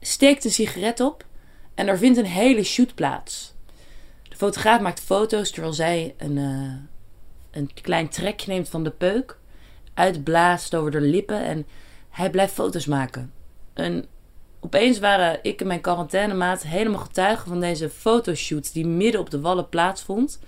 steekt 0.00 0.44
een 0.44 0.50
sigaret 0.50 1.00
op 1.00 1.24
en 1.74 1.88
er 1.88 1.98
vindt 1.98 2.18
een 2.18 2.24
hele 2.24 2.62
shoot 2.62 2.94
plaats. 2.94 3.54
De 4.22 4.36
fotograaf 4.36 4.80
maakt 4.80 5.00
foto's 5.00 5.50
terwijl 5.50 5.72
zij 5.72 6.14
een, 6.18 6.36
uh, 6.36 6.74
een 7.50 7.70
klein 7.82 8.08
trekje 8.08 8.52
neemt 8.52 8.68
van 8.68 8.84
de 8.84 8.90
peuk. 8.90 9.38
uitblaast 9.94 10.74
over 10.74 10.90
de 10.90 11.00
lippen. 11.00 11.44
En 11.44 11.66
hij 12.10 12.30
blijft 12.30 12.52
foto's 12.52 12.86
maken. 12.86 13.32
En 13.74 14.06
opeens 14.66 14.98
waren 14.98 15.38
ik 15.42 15.60
en 15.60 15.66
mijn 15.66 15.80
quarantainemaat 15.80 16.62
helemaal 16.62 17.00
getuigen 17.00 17.48
van 17.48 17.60
deze 17.60 17.90
fotoshoot 17.90 18.72
die 18.72 18.86
midden 18.86 19.20
op 19.20 19.30
de 19.30 19.40
wallen 19.40 19.68
plaatsvond. 19.68 20.40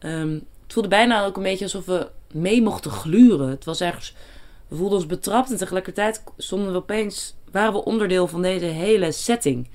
Um, 0.00 0.46
het 0.62 0.72
voelde 0.72 0.88
bijna 0.88 1.24
ook 1.24 1.36
een 1.36 1.42
beetje 1.42 1.64
alsof 1.64 1.84
we 1.84 2.08
mee 2.32 2.62
mochten 2.62 2.90
gluren. 2.90 3.48
Het 3.48 3.64
was 3.64 3.80
ergens, 3.80 4.14
we 4.68 4.76
voelden 4.76 4.96
ons 4.96 5.06
betrapt 5.06 5.50
en 5.50 5.56
tegelijkertijd 5.56 6.22
stonden 6.36 6.72
we 6.72 6.78
opeens, 6.78 7.34
waren 7.50 7.72
we 7.72 7.84
onderdeel 7.84 8.26
van 8.26 8.42
deze 8.42 8.64
hele 8.64 9.12
setting. 9.12 9.68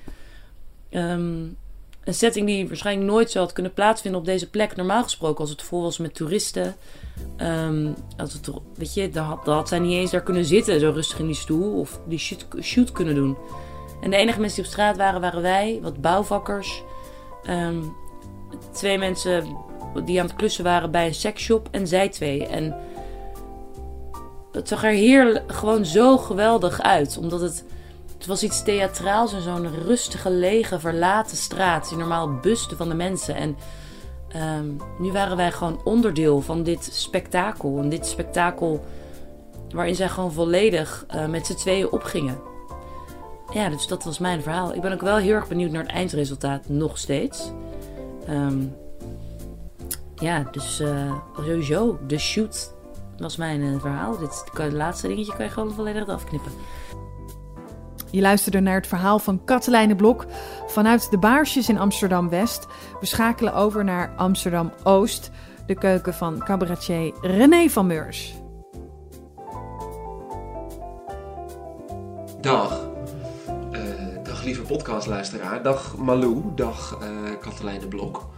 Um, 0.90 1.56
een 2.04 2.14
setting 2.14 2.46
die 2.46 2.68
waarschijnlijk 2.68 3.10
nooit 3.10 3.30
zo 3.30 3.38
had 3.38 3.52
kunnen 3.52 3.72
plaatsvinden 3.72 4.20
op 4.20 4.26
deze 4.26 4.50
plek. 4.50 4.76
Normaal 4.76 5.02
gesproken, 5.02 5.40
als 5.40 5.50
het 5.50 5.62
vol 5.62 5.82
was 5.82 5.98
met 5.98 6.14
toeristen. 6.14 6.76
Um, 7.36 7.94
als 8.16 8.32
het, 8.32 8.50
weet 8.74 8.94
je, 8.94 9.10
dan 9.10 9.40
had, 9.44 9.68
zij 9.68 9.78
niet 9.78 9.92
eens 9.92 10.10
daar 10.10 10.22
kunnen 10.22 10.44
zitten, 10.44 10.80
zo 10.80 10.90
rustig 10.90 11.18
in 11.18 11.26
die 11.26 11.34
stoel. 11.34 11.80
Of 11.80 12.00
die 12.08 12.36
shoot 12.60 12.92
kunnen 12.92 13.14
doen. 13.14 13.36
En 14.00 14.10
de 14.10 14.16
enige 14.16 14.40
mensen 14.40 14.56
die 14.56 14.66
op 14.66 14.72
straat 14.72 14.96
waren, 14.96 15.20
waren 15.20 15.42
wij, 15.42 15.78
wat 15.82 16.00
bouwvakkers. 16.00 16.82
Um, 17.48 17.96
twee 18.72 18.98
mensen 18.98 19.56
die 20.04 20.20
aan 20.20 20.26
het 20.26 20.36
klussen 20.36 20.64
waren 20.64 20.90
bij 20.90 21.06
een 21.06 21.14
seksshop 21.14 21.68
en 21.70 21.86
zij 21.86 22.08
twee. 22.08 22.46
En 22.46 22.76
het 24.52 24.68
zag 24.68 24.84
er 24.84 24.90
hier 24.90 25.42
gewoon 25.46 25.84
zo 25.84 26.18
geweldig 26.18 26.80
uit. 26.80 27.18
Omdat 27.18 27.40
het 27.40 27.64
het 28.20 28.28
was 28.28 28.42
iets 28.42 28.62
theatraals 28.62 29.32
en 29.32 29.42
zo'n 29.42 29.82
rustige, 29.84 30.30
lege, 30.30 30.80
verlaten 30.80 31.36
straat. 31.36 31.88
Die 31.88 31.98
normaal 31.98 32.34
busten 32.34 32.76
van 32.76 32.88
de 32.88 32.94
mensen. 32.94 33.34
En 33.34 33.56
um, 34.58 34.76
nu 34.98 35.12
waren 35.12 35.36
wij 35.36 35.52
gewoon 35.52 35.80
onderdeel 35.84 36.40
van 36.40 36.62
dit 36.62 36.88
spektakel. 36.92 37.78
En 37.78 37.88
dit 37.88 38.06
spektakel 38.06 38.84
waarin 39.70 39.94
zij 39.94 40.08
gewoon 40.08 40.32
volledig 40.32 41.06
uh, 41.14 41.26
met 41.26 41.46
z'n 41.46 41.54
tweeën 41.54 41.90
opgingen. 41.90 42.38
Ja, 43.52 43.68
dus 43.68 43.86
dat 43.86 44.04
was 44.04 44.18
mijn 44.18 44.42
verhaal. 44.42 44.74
Ik 44.74 44.80
ben 44.80 44.92
ook 44.92 45.00
wel 45.00 45.16
heel 45.16 45.34
erg 45.34 45.48
benieuwd 45.48 45.70
naar 45.70 45.82
het 45.82 45.92
eindresultaat, 45.92 46.68
nog 46.68 46.98
steeds. 46.98 47.52
Um, 48.28 48.76
ja, 50.14 50.48
dus 50.50 50.80
uh, 50.80 51.14
sowieso, 51.36 51.98
de 52.06 52.18
shoot 52.18 52.74
was 53.18 53.36
mijn 53.36 53.60
uh, 53.60 53.80
verhaal. 53.80 54.18
Dit 54.18 54.44
het 54.52 54.72
laatste 54.72 55.08
dingetje 55.08 55.36
kan 55.36 55.44
je 55.44 55.50
gewoon 55.50 55.72
volledig 55.74 56.08
afknippen. 56.08 56.52
Je 58.10 58.20
luisterde 58.20 58.60
naar 58.60 58.74
het 58.74 58.86
verhaal 58.86 59.18
van 59.18 59.44
Katelijne 59.44 59.96
Blok 59.96 60.26
vanuit 60.66 61.10
de 61.10 61.18
Baarsjes 61.18 61.68
in 61.68 61.78
Amsterdam-West. 61.78 62.66
We 63.00 63.06
schakelen 63.06 63.54
over 63.54 63.84
naar 63.84 64.12
Amsterdam-Oost, 64.16 65.30
de 65.66 65.74
keuken 65.74 66.14
van 66.14 66.38
cabaretier 66.38 67.12
René 67.20 67.68
van 67.68 67.86
Meurs. 67.86 68.34
Dag. 72.40 72.79
Lieve 74.50 74.64
podcastluisteraar. 74.64 75.62
Dag 75.62 75.96
Malou. 75.96 76.42
Dag 76.54 76.98
uh, 77.62 77.88
Blok. 77.88 78.28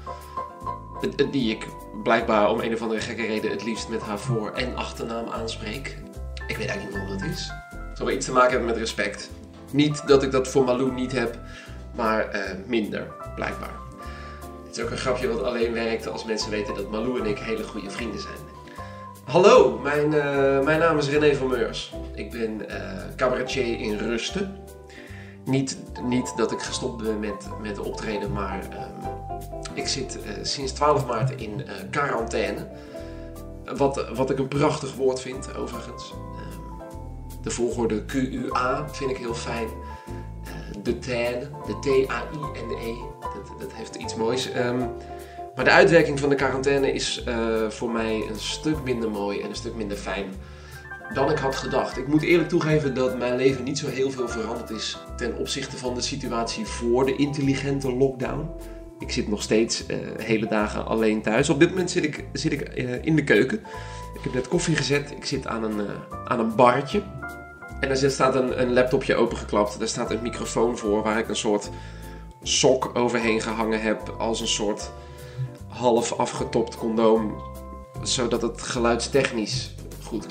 Die 1.31 1.51
ik 1.51 1.67
blijkbaar 2.03 2.51
om 2.51 2.61
een 2.61 2.75
of 2.75 2.83
andere 2.83 3.01
gekke 3.01 3.27
reden 3.27 3.51
het 3.51 3.65
liefst 3.65 3.89
met 3.89 4.01
haar 4.01 4.19
voor- 4.19 4.53
en 4.53 4.77
achternaam 4.77 5.29
aanspreek. 5.29 5.97
Ik 6.47 6.57
weet 6.57 6.67
eigenlijk 6.67 6.83
niet 6.85 6.93
waarom 6.93 7.19
dat 7.19 7.29
is. 7.29 7.51
Het 7.71 7.97
zal 7.97 8.07
wel 8.07 8.15
iets 8.15 8.27
te 8.27 8.33
maken 8.33 8.51
hebben 8.51 8.69
met 8.69 8.77
respect. 8.77 9.31
Niet 9.71 10.07
dat 10.07 10.23
ik 10.23 10.31
dat 10.31 10.49
voor 10.49 10.65
Malou 10.65 10.93
niet 10.93 11.13
heb, 11.13 11.39
maar 11.95 12.37
uh, 12.37 12.41
minder, 12.67 13.07
blijkbaar. 13.35 13.75
Het 14.67 14.77
is 14.77 14.83
ook 14.83 14.91
een 14.91 14.97
grapje 14.97 15.29
wat 15.29 15.43
alleen 15.43 15.73
werkt 15.73 16.09
als 16.09 16.25
mensen 16.25 16.51
weten 16.51 16.75
dat 16.75 16.91
Malou 16.91 17.21
en 17.21 17.27
ik 17.27 17.39
hele 17.39 17.65
goede 17.65 17.91
vrienden 17.91 18.21
zijn. 18.21 18.39
Hallo, 19.25 19.79
mijn, 19.79 20.13
uh, 20.13 20.61
mijn 20.61 20.79
naam 20.79 20.99
is 20.99 21.09
René 21.09 21.35
van 21.35 21.49
Meurs. 21.49 21.95
Ik 22.15 22.31
ben 22.31 22.65
uh, 22.69 22.77
cabaretier 23.17 23.81
in 23.81 23.97
Rusten. 23.97 24.62
Niet, 25.45 25.79
niet 26.03 26.37
dat 26.37 26.53
ik 26.53 26.61
gestopt 26.61 27.03
ben 27.03 27.21
met, 27.21 27.49
met 27.61 27.79
optreden, 27.79 28.33
maar 28.33 28.65
um, 28.65 29.09
ik 29.75 29.89
zit 29.89 30.19
sinds 30.43 30.73
12 30.73 31.07
maart 31.07 31.41
in 31.41 31.65
quarantaine. 31.91 32.69
Wat, 33.77 34.09
wat 34.15 34.31
ik 34.31 34.39
een 34.39 34.49
prachtig 34.49 34.95
woord 34.95 35.21
vind, 35.21 35.57
overigens. 35.57 36.15
De 37.43 37.51
volgorde 37.51 38.05
QUA 38.05 38.89
vind 38.89 39.11
ik 39.11 39.17
heel 39.17 39.35
fijn. 39.35 39.69
Uh, 40.45 40.83
de 40.83 40.99
TAN, 40.99 41.63
de 41.67 41.79
T-A-I-N-E, 41.81 42.95
dat, 43.21 43.61
dat, 43.61 43.73
heeft 43.73 43.95
iets 43.95 44.15
moois. 44.15 44.49
Um, 44.57 44.91
maar 45.55 45.65
de 45.65 45.71
uitwerking 45.71 46.21
van 46.21 46.29
de 46.29 46.35
quarantaine 46.35 46.93
is 46.93 47.25
voor 47.69 47.91
mij 47.91 48.27
een 48.29 48.41
stuk 48.41 48.83
minder 48.85 49.11
mooi 49.11 49.41
en 49.41 49.49
een 49.49 49.55
stuk 49.55 49.75
minder 49.75 49.97
fijn 49.97 50.35
dan 51.15 51.31
ik 51.31 51.39
had 51.39 51.57
gedacht. 51.57 51.97
Ik 51.97 52.07
moet 52.07 52.23
eerlijk 52.23 52.49
toegeven 52.49 52.95
dat 52.95 53.19
mijn 53.19 53.37
leven 53.37 53.65
niet 53.65 53.79
zo 53.79 53.89
heel 53.89 54.11
veel 54.11 54.29
veranderd 54.29 54.71
is 54.71 54.99
ten 55.17 55.37
opzichte 55.37 55.77
van 55.77 55.95
de 55.95 56.01
situatie 56.01 56.67
voor 56.67 57.05
de 57.05 57.17
intelligente 57.17 57.93
lockdown. 57.93 58.51
Ik 58.99 59.13
zit 59.13 59.29
nog 59.29 59.43
steeds 59.43 59.85
uh, 59.87 59.97
hele 60.17 60.47
dagen 60.47 60.87
alleen 60.87 61.23
thuis. 61.23 61.49
Op 61.49 61.61
dit 61.61 61.69
moment 61.71 61.91
zit 61.91 62.05
ik, 62.05 62.25
zit 62.33 62.53
ik 62.53 62.79
uh, 62.79 63.05
in 63.05 63.17
de 63.17 63.25
keuken. 63.25 63.59
Ik 64.15 64.21
heb 64.23 64.35
net 64.35 64.49
koffie 64.49 64.77
gezet. 64.77 65.11
Ik 65.11 65.25
zit 65.25 65.47
aan 65.47 65.65
een, 65.65 65.77
uh, 65.77 65.91
aan 66.25 66.41
een 66.41 66.55
barretje. 66.55 67.03
En 67.81 67.91
er 67.91 68.11
staat 68.11 68.35
een, 68.35 68.61
een 68.61 68.73
laptopje 68.73 69.15
opengeklapt. 69.15 69.79
Daar 69.79 69.89
staat 69.89 70.11
een 70.11 70.23
microfoon 70.23 70.79
voor 70.79 71.03
waar 71.03 71.19
ik 71.19 71.29
een 71.29 71.37
soort 71.37 71.71
sok 72.43 72.91
overheen 72.95 73.41
gehangen 73.41 73.83
heb. 73.83 74.15
Als 74.19 74.41
een 74.41 74.47
soort 74.49 74.91
half 75.69 76.13
afgetopt 76.13 76.77
condoom. 76.77 77.43
Zodat 78.03 78.43
het 78.43 78.63
geluidstechnisch 78.63 79.75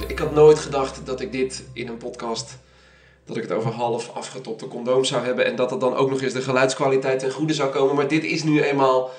Ik 0.07 0.19
had 0.19 0.33
nooit 0.33 0.59
gedacht 0.59 1.05
dat 1.05 1.21
ik 1.21 1.31
dit 1.31 1.63
in 1.73 1.87
een 1.87 1.97
podcast. 1.97 2.57
Dat 3.25 3.37
ik 3.37 3.41
het 3.41 3.51
over 3.51 3.71
half 3.71 4.11
afgetopte 4.13 4.67
condoom 4.67 5.05
zou 5.05 5.25
hebben. 5.25 5.45
En 5.45 5.55
dat 5.55 5.71
het 5.71 5.79
dan 5.79 5.95
ook 5.95 6.09
nog 6.09 6.21
eens 6.21 6.33
de 6.33 6.41
geluidskwaliteit 6.41 7.19
ten 7.19 7.31
goede 7.31 7.53
zou 7.53 7.71
komen. 7.71 7.95
Maar 7.95 8.07
dit 8.07 8.23
is 8.23 8.43
nu 8.43 8.61
eenmaal. 8.61 9.11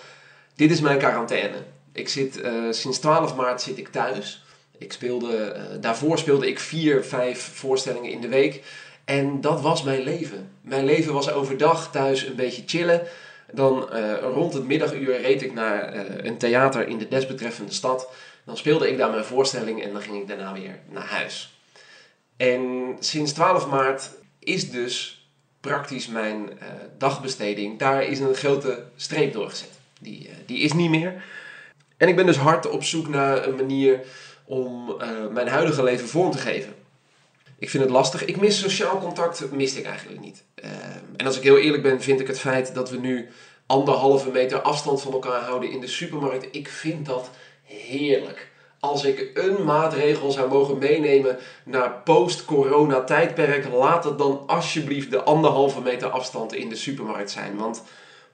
Dit 0.54 0.70
is 0.70 0.80
mijn 0.80 0.98
quarantaine. 0.98 1.56
Ik 1.92 2.08
zit 2.08 2.38
uh, 2.38 2.52
sinds 2.70 2.98
12 2.98 3.36
maart 3.36 3.62
zit 3.62 3.78
ik 3.78 3.88
thuis. 3.88 4.44
Ik 4.78 4.92
speelde, 4.92 5.54
uh, 5.56 5.62
daarvoor 5.80 6.18
speelde 6.18 6.48
ik 6.48 6.58
vier, 6.58 7.04
vijf 7.04 7.50
voorstellingen 7.54 8.10
in 8.10 8.20
de 8.20 8.28
week. 8.28 8.62
En 9.04 9.40
dat 9.40 9.60
was 9.60 9.82
mijn 9.82 10.02
leven. 10.02 10.50
Mijn 10.60 10.84
leven 10.84 11.12
was 11.12 11.32
overdag 11.32 11.90
thuis 11.90 12.26
een 12.26 12.36
beetje 12.36 12.62
chillen. 12.66 13.02
Dan 13.52 13.88
uh, 13.92 14.12
rond 14.34 14.52
het 14.52 14.66
middaguur 14.66 15.20
reed 15.20 15.42
ik 15.42 15.54
naar 15.54 15.94
een 16.26 16.38
theater 16.38 16.88
in 16.88 16.98
de 16.98 17.08
desbetreffende 17.08 17.72
stad. 17.72 18.08
Dan 18.44 18.56
speelde 18.56 18.90
ik 18.90 18.98
daar 18.98 19.10
mijn 19.10 19.24
voorstelling 19.24 19.82
en 19.82 19.92
dan 19.92 20.02
ging 20.02 20.20
ik 20.20 20.28
daarna 20.28 20.52
weer 20.52 20.78
naar 20.88 21.06
huis. 21.06 21.60
En 22.36 22.96
sinds 23.00 23.32
12 23.32 23.66
maart 23.66 24.10
is 24.38 24.70
dus 24.70 25.26
praktisch 25.60 26.08
mijn 26.08 26.58
dagbesteding. 26.98 27.78
Daar 27.78 28.02
is 28.02 28.18
een 28.18 28.34
grote 28.34 28.84
streep 28.96 29.32
doorgezet. 29.32 29.70
Die, 30.00 30.30
die 30.46 30.58
is 30.58 30.72
niet 30.72 30.90
meer. 30.90 31.22
En 31.96 32.08
ik 32.08 32.16
ben 32.16 32.26
dus 32.26 32.36
hard 32.36 32.70
op 32.70 32.84
zoek 32.84 33.08
naar 33.08 33.46
een 33.46 33.56
manier 33.56 34.00
om 34.44 34.96
uh, 35.00 35.26
mijn 35.30 35.48
huidige 35.48 35.82
leven 35.82 36.08
vorm 36.08 36.30
te 36.30 36.38
geven. 36.38 36.74
Ik 37.58 37.70
vind 37.70 37.82
het 37.82 37.92
lastig. 37.92 38.24
Ik 38.24 38.40
mis 38.40 38.58
sociaal 38.58 38.98
contact, 38.98 39.50
miste 39.52 39.78
ik 39.78 39.86
eigenlijk 39.86 40.20
niet. 40.20 40.42
Uh, 40.64 40.70
en 41.16 41.26
als 41.26 41.36
ik 41.36 41.42
heel 41.42 41.58
eerlijk 41.58 41.82
ben, 41.82 42.02
vind 42.02 42.20
ik 42.20 42.26
het 42.26 42.38
feit 42.38 42.74
dat 42.74 42.90
we 42.90 42.98
nu 42.98 43.28
anderhalve 43.66 44.30
meter 44.30 44.60
afstand 44.60 45.02
van 45.02 45.12
elkaar 45.12 45.40
houden 45.40 45.70
in 45.70 45.80
de 45.80 45.86
supermarkt, 45.86 46.46
ik 46.50 46.68
vind 46.68 47.06
dat 47.06 47.30
heerlijk. 47.62 48.50
Als 48.80 49.04
ik 49.04 49.30
een 49.34 49.64
maatregel 49.64 50.30
zou 50.30 50.48
mogen 50.48 50.78
meenemen 50.78 51.38
naar 51.64 51.92
post-corona 51.92 53.04
tijdperk, 53.04 53.72
laat 53.72 54.04
het 54.04 54.18
dan 54.18 54.42
alsjeblieft 54.46 55.10
de 55.10 55.22
anderhalve 55.22 55.80
meter 55.80 56.08
afstand 56.08 56.54
in 56.54 56.68
de 56.68 56.76
supermarkt 56.76 57.30
zijn. 57.30 57.56
Want 57.56 57.82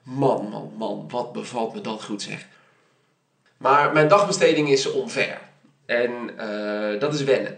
man, 0.03 0.49
man, 0.49 0.73
man, 0.77 1.05
wat 1.09 1.33
bevalt 1.33 1.73
me 1.73 1.81
dat 1.81 2.03
goed 2.03 2.21
zeg. 2.21 2.47
Maar 3.57 3.93
mijn 3.93 4.07
dagbesteding 4.07 4.69
is 4.69 4.91
omver. 4.91 5.41
En 5.85 6.11
uh, 6.39 6.99
dat 6.99 7.13
is 7.13 7.23
wennen. 7.23 7.57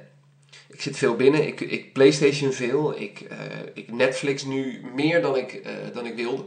Ik 0.69 0.81
zit 0.81 0.97
veel 0.97 1.15
binnen, 1.15 1.47
ik, 1.47 1.61
ik 1.61 1.93
Playstation 1.93 2.51
veel, 2.51 2.99
ik, 2.99 3.21
uh, 3.21 3.37
ik 3.73 3.91
Netflix 3.91 4.43
nu 4.43 4.81
meer 4.95 5.21
dan 5.21 5.37
ik, 5.37 5.53
uh, 5.53 5.71
dan 5.93 6.05
ik 6.05 6.15
wilde. 6.15 6.45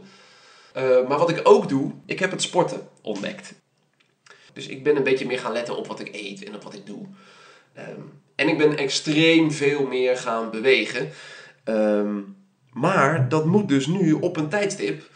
maar 1.07 1.17
wat 1.17 1.29
ik 1.29 1.39
ook 1.43 1.69
doe, 1.69 1.91
ik 2.05 2.19
heb 2.19 2.31
het 2.31 2.41
sporten 2.41 2.89
ontdekt. 3.01 3.53
Dus 4.55 4.67
ik 4.67 4.83
ben 4.83 4.95
een 4.95 5.03
beetje 5.03 5.25
meer 5.25 5.39
gaan 5.39 5.51
letten 5.51 5.77
op 5.77 5.87
wat 5.87 5.99
ik 5.99 6.15
eet 6.15 6.43
en 6.43 6.55
op 6.55 6.63
wat 6.63 6.73
ik 6.73 6.85
doe. 6.85 7.05
Um, 7.77 8.21
en 8.35 8.47
ik 8.47 8.57
ben 8.57 8.77
extreem 8.77 9.51
veel 9.51 9.85
meer 9.85 10.17
gaan 10.17 10.51
bewegen. 10.51 11.09
Um, 11.65 12.35
maar 12.71 13.29
dat 13.29 13.45
moet 13.45 13.67
dus 13.67 13.87
nu 13.87 14.13
op 14.13 14.37
een 14.37 14.49
tijdstip 14.49 15.09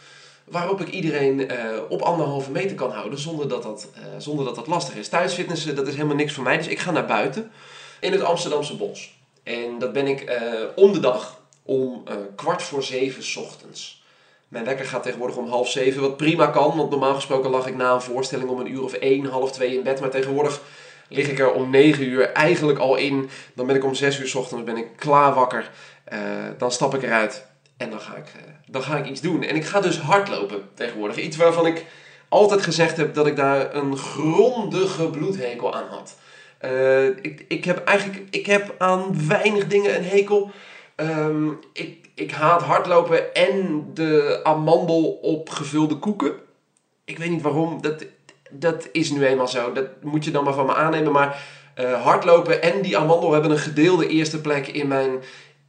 waarop 0.44 0.80
ik 0.80 0.88
iedereen 0.88 1.40
uh, 1.40 1.56
op 1.88 2.02
anderhalve 2.02 2.50
meter 2.50 2.76
kan 2.76 2.90
houden 2.90 3.18
zonder 3.18 3.48
dat 3.48 3.62
dat, 3.62 3.88
uh, 3.96 4.02
zonder 4.18 4.44
dat 4.44 4.54
dat 4.54 4.66
lastig 4.66 4.96
is. 4.96 5.08
Thuisfitnessen, 5.08 5.74
dat 5.74 5.86
is 5.86 5.94
helemaal 5.94 6.16
niks 6.16 6.32
voor 6.32 6.44
mij. 6.44 6.56
Dus 6.56 6.66
ik 6.66 6.78
ga 6.78 6.90
naar 6.90 7.06
buiten 7.06 7.50
in 8.00 8.12
het 8.12 8.22
Amsterdamse 8.22 8.76
bos. 8.76 9.18
En 9.42 9.78
dat 9.78 9.92
ben 9.92 10.06
ik 10.06 10.30
uh, 10.30 10.36
om 10.74 10.92
de 10.92 11.00
dag 11.00 11.40
om 11.62 12.02
kwart 12.36 12.62
voor 12.62 12.82
zeven 12.82 13.42
ochtends. 13.42 13.99
Mijn 14.50 14.64
wekker 14.64 14.86
gaat 14.86 15.02
tegenwoordig 15.02 15.36
om 15.36 15.48
half 15.48 15.68
zeven, 15.70 16.00
wat 16.00 16.16
prima 16.16 16.46
kan. 16.46 16.76
Want 16.76 16.90
normaal 16.90 17.14
gesproken 17.14 17.50
lag 17.50 17.66
ik 17.66 17.76
na 17.76 17.92
een 17.92 18.00
voorstelling 18.00 18.48
om 18.48 18.60
een 18.60 18.72
uur 18.72 18.82
of 18.82 18.92
één, 18.92 19.24
half 19.24 19.52
twee 19.52 19.74
in 19.74 19.82
bed. 19.82 20.00
Maar 20.00 20.10
tegenwoordig 20.10 20.60
lig 21.08 21.28
ik 21.28 21.38
er 21.38 21.52
om 21.52 21.70
9 21.70 22.04
uur 22.04 22.32
eigenlijk 22.32 22.78
al 22.78 22.96
in. 22.96 23.30
Dan 23.54 23.66
ben 23.66 23.76
ik 23.76 23.84
om 23.84 23.94
6 23.94 24.20
uur 24.20 24.28
s 24.28 24.34
ochtends 24.34 24.64
ben 24.64 24.76
ik 24.76 24.86
klaar 24.96 25.34
wakker. 25.34 25.70
Eh, 26.04 26.18
dan 26.58 26.72
stap 26.72 26.94
ik 26.94 27.02
eruit 27.02 27.46
en 27.76 27.90
dan 27.90 28.00
ga 28.00 28.16
ik, 28.16 28.26
eh, 28.26 28.42
dan 28.66 28.82
ga 28.82 28.96
ik 28.96 29.06
iets 29.06 29.20
doen. 29.20 29.42
En 29.42 29.56
ik 29.56 29.64
ga 29.64 29.80
dus 29.80 29.98
hardlopen 29.98 30.68
tegenwoordig. 30.74 31.16
Iets 31.16 31.36
waarvan 31.36 31.66
ik 31.66 31.84
altijd 32.28 32.62
gezegd 32.62 32.96
heb 32.96 33.14
dat 33.14 33.26
ik 33.26 33.36
daar 33.36 33.74
een 33.74 33.96
grondige 33.96 35.08
bloedhekel 35.08 35.74
aan 35.74 35.88
had. 35.88 36.16
Eh, 36.58 37.06
ik, 37.06 37.44
ik 37.48 37.64
heb 37.64 37.84
eigenlijk 37.84 38.22
ik 38.30 38.46
heb 38.46 38.74
aan 38.78 39.28
weinig 39.28 39.66
dingen 39.66 39.96
een 39.96 40.04
hekel. 40.04 40.50
Ehm, 41.00 41.48
ik, 41.72 42.08
ik 42.14 42.30
haat 42.30 42.62
hardlopen 42.62 43.34
en 43.34 43.84
de 43.94 44.40
amandel 44.42 45.04
op 45.22 45.48
gevulde 45.48 45.96
koeken. 45.96 46.32
Ik 47.04 47.18
weet 47.18 47.30
niet 47.30 47.42
waarom. 47.42 47.82
Dat, 47.82 48.06
dat 48.50 48.88
is 48.92 49.10
nu 49.10 49.26
eenmaal 49.26 49.48
zo. 49.48 49.72
Dat 49.72 49.86
moet 50.02 50.24
je 50.24 50.30
dan 50.30 50.44
maar 50.44 50.54
van 50.54 50.66
me 50.66 50.74
aannemen. 50.74 51.12
Maar 51.12 51.42
uh, 51.78 52.02
hardlopen 52.02 52.62
en 52.62 52.82
die 52.82 52.98
amandel 52.98 53.32
hebben 53.32 53.50
een 53.50 53.58
gedeelde 53.58 54.08
eerste 54.08 54.40
plek 54.40 54.66
in 54.66 54.88
mijn 54.88 55.10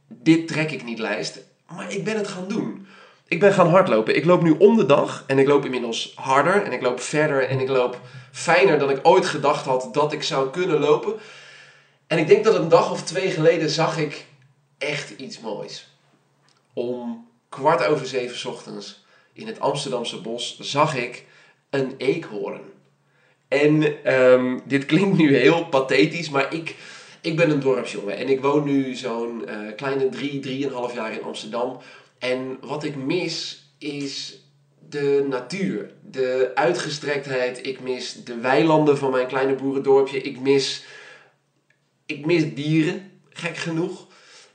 dit 0.08 0.48
trek 0.48 0.70
ik 0.70 0.84
niet 0.84 0.98
lijst. 0.98 1.38
Maar 1.76 1.92
ik 1.92 2.04
ben 2.04 2.16
het 2.16 2.28
gaan 2.28 2.48
doen. 2.48 2.86
Ik 3.28 3.40
ben 3.40 3.52
gaan 3.52 3.68
hardlopen. 3.68 4.16
Ik 4.16 4.24
loop 4.24 4.42
nu 4.42 4.54
om 4.58 4.76
de 4.76 4.86
dag 4.86 5.24
en 5.26 5.38
ik 5.38 5.46
loop 5.46 5.64
inmiddels 5.64 6.12
harder 6.16 6.62
en 6.62 6.72
ik 6.72 6.82
loop 6.82 7.00
verder 7.00 7.48
en 7.48 7.60
ik 7.60 7.68
loop 7.68 8.00
fijner 8.32 8.78
dan 8.78 8.90
ik 8.90 8.98
ooit 9.02 9.26
gedacht 9.26 9.64
had 9.64 9.88
dat 9.92 10.12
ik 10.12 10.22
zou 10.22 10.50
kunnen 10.50 10.78
lopen. 10.80 11.14
En 12.06 12.18
ik 12.18 12.26
denk 12.26 12.44
dat 12.44 12.54
een 12.54 12.68
dag 12.68 12.90
of 12.90 13.02
twee 13.02 13.30
geleden 13.30 13.70
zag 13.70 13.98
ik 13.98 14.30
echt 14.82 15.10
iets 15.10 15.40
moois. 15.40 15.88
Om 16.72 17.28
kwart 17.48 17.86
over 17.86 18.06
zeven 18.06 18.50
ochtends 18.50 19.04
in 19.32 19.46
het 19.46 19.60
Amsterdamse 19.60 20.20
bos 20.20 20.58
zag 20.60 20.96
ik 20.96 21.24
een 21.70 21.94
eekhoorn. 21.96 22.60
En 23.48 23.82
um, 24.14 24.60
dit 24.64 24.86
klinkt 24.86 25.18
nu 25.18 25.36
heel 25.36 25.64
pathetisch, 25.64 26.30
maar 26.30 26.54
ik, 26.54 26.76
ik 27.20 27.36
ben 27.36 27.50
een 27.50 27.60
dorpsjongen 27.60 28.16
en 28.16 28.28
ik 28.28 28.40
woon 28.40 28.64
nu 28.64 28.94
zo'n 28.94 29.42
uh, 29.48 29.74
kleine 29.76 30.08
drie, 30.08 30.40
drieënhalf 30.40 30.94
jaar 30.94 31.12
in 31.12 31.22
Amsterdam. 31.22 31.78
En 32.18 32.58
wat 32.60 32.84
ik 32.84 32.96
mis 32.96 33.64
is 33.78 34.42
de 34.88 35.26
natuur, 35.28 35.90
de 36.02 36.50
uitgestrektheid. 36.54 37.66
Ik 37.66 37.80
mis 37.80 38.24
de 38.24 38.36
weilanden 38.36 38.98
van 38.98 39.10
mijn 39.10 39.26
kleine 39.26 39.54
boerendorpje. 39.54 40.20
Ik 40.20 40.40
mis, 40.40 40.84
ik 42.06 42.26
mis 42.26 42.54
dieren, 42.54 43.10
gek 43.30 43.56
genoeg. 43.56 44.06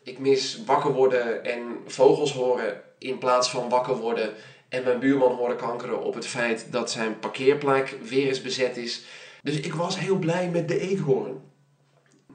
Ik 0.08 0.20
mis 0.20 0.60
wakker 0.66 0.94
worden 0.94 1.44
en 1.44 1.62
vogels 1.86 2.34
horen 2.34 2.82
in 2.98 3.18
plaats 3.18 3.50
van 3.50 3.70
wakker 3.70 3.96
worden 3.96 4.34
en 4.70 4.84
mijn 4.84 5.00
buurman 5.00 5.36
horen 5.36 5.56
kankeren 5.56 6.04
op 6.04 6.14
het 6.14 6.28
feit 6.28 6.68
dat 6.72 6.92
zijn 6.92 7.20
parkeerplek 7.20 7.98
weer 8.10 8.28
eens 8.28 8.42
bezet 8.42 8.78
is. 8.78 9.02
Dus 9.44 9.60
ik 9.60 9.74
was 9.74 10.00
heel 10.00 10.16
blij 10.16 10.50
met 10.50 10.68
de 10.68 10.80
eekhoorn. 10.80 11.42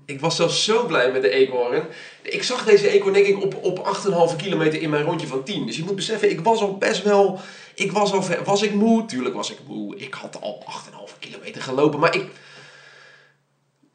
Ik 0.04 0.20
was 0.20 0.36
zelfs 0.36 0.64
zo 0.64 0.86
blij 0.86 1.12
met 1.12 1.22
de 1.22 1.30
eekhoorn. 1.30 1.86
Ik 2.22 2.42
zag 2.42 2.64
deze 2.64 2.88
eekhoorn 2.88 3.14
denk 3.14 3.26
ik 3.26 3.42
op, 3.42 3.64
op 3.64 3.98
8,5 4.30 4.36
kilometer 4.36 4.82
in 4.82 4.90
mijn 4.90 5.04
rondje 5.04 5.26
van 5.26 5.44
10. 5.44 5.66
Dus 5.66 5.76
je 5.76 5.84
moet 5.84 5.96
beseffen, 5.96 6.30
ik 6.30 6.40
was 6.40 6.60
al 6.60 6.76
best 6.78 7.02
wel... 7.02 7.40
Ik 7.74 7.92
was 7.92 8.12
al 8.12 8.24
Was 8.44 8.62
ik 8.62 8.74
moe? 8.74 9.04
Tuurlijk 9.04 9.34
was 9.34 9.50
ik 9.50 9.58
moe. 9.66 9.96
Ik 9.96 10.14
had 10.14 10.40
al 10.40 10.64
8,5 11.10 11.18
kilometer 11.18 11.62
gelopen. 11.62 12.00
Maar 12.00 12.14
ik... 12.14 12.26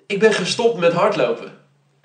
Ik 0.08 0.20
ben 0.20 0.34
gestopt 0.34 0.80
met 0.80 0.94
hardlopen. 0.94 1.57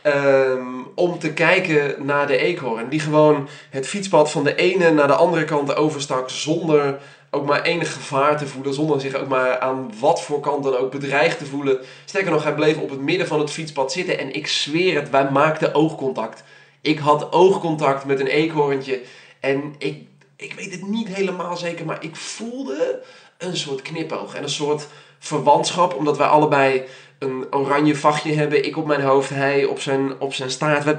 Um, 0.06 0.90
om 0.94 1.18
te 1.18 1.32
kijken 1.32 2.06
naar 2.06 2.26
de 2.26 2.37
eekhoorn. 2.37 2.88
Die 2.88 3.00
gewoon 3.00 3.49
het 3.71 3.88
fietspad 3.88 4.30
van 4.30 4.44
de 4.44 4.54
ene 4.54 4.90
naar 4.90 5.06
de 5.06 5.14
andere 5.14 5.44
kant 5.44 5.76
overstak. 5.76 6.30
Zonder 6.30 6.99
ook 7.30 7.47
maar 7.47 7.62
enig 7.62 7.92
gevaar 7.92 8.38
te 8.38 8.47
voelen. 8.47 8.75
Zonder 8.75 9.00
zich 9.00 9.14
ook 9.14 9.28
maar 9.28 9.59
aan 9.59 9.92
wat 10.00 10.23
voor 10.23 10.40
kant 10.40 10.64
dan 10.64 10.76
ook 10.76 10.90
bedreigd 10.90 11.38
te 11.38 11.47
voelen. 11.47 11.78
Sterker 12.04 12.30
nog, 12.30 12.42
hij 12.42 12.54
bleef 12.54 12.78
op 12.78 12.90
het 12.90 13.00
midden 13.00 13.26
van 13.26 13.40
het 13.40 13.50
fietspad 13.50 13.92
zitten. 13.92 14.18
En 14.18 14.35
ik 14.35 14.47
zweer 14.47 14.94
het, 14.94 15.11
wij 15.11 15.30
maakten 15.30 15.75
oogcontact. 15.75 16.42
Ik 16.81 16.98
had 16.98 17.33
oogcontact 17.33 18.05
met 18.05 18.20
een 18.20 18.27
eekhoorntje. 18.27 19.00
En 19.40 19.74
ik, 19.79 20.07
ik 20.37 20.53
weet 20.53 20.72
het 20.72 20.87
niet 20.87 21.09
helemaal 21.09 21.57
zeker, 21.57 21.87
maar 21.87 22.05
ik 22.05 22.16
voelde 22.16 23.03
een 23.38 23.57
soort 23.57 23.83
knipoog. 23.83 24.35
En 24.35 24.42
een 24.42 24.48
soort 24.48 24.87
verwantschap, 25.18 25.94
omdat 25.94 26.16
wij 26.16 26.27
allebei 26.27 26.83
een 27.22 27.46
oranje 27.54 27.96
vachtje 27.96 28.32
hebben. 28.32 28.64
Ik 28.64 28.76
op 28.76 28.87
mijn 28.87 29.00
hoofd, 29.00 29.30
hij 29.30 29.64
op 29.64 29.80
zijn, 29.80 30.20
op 30.20 30.35
zijn 30.35 30.50
staart. 30.50 30.85
Wij, 30.85 30.98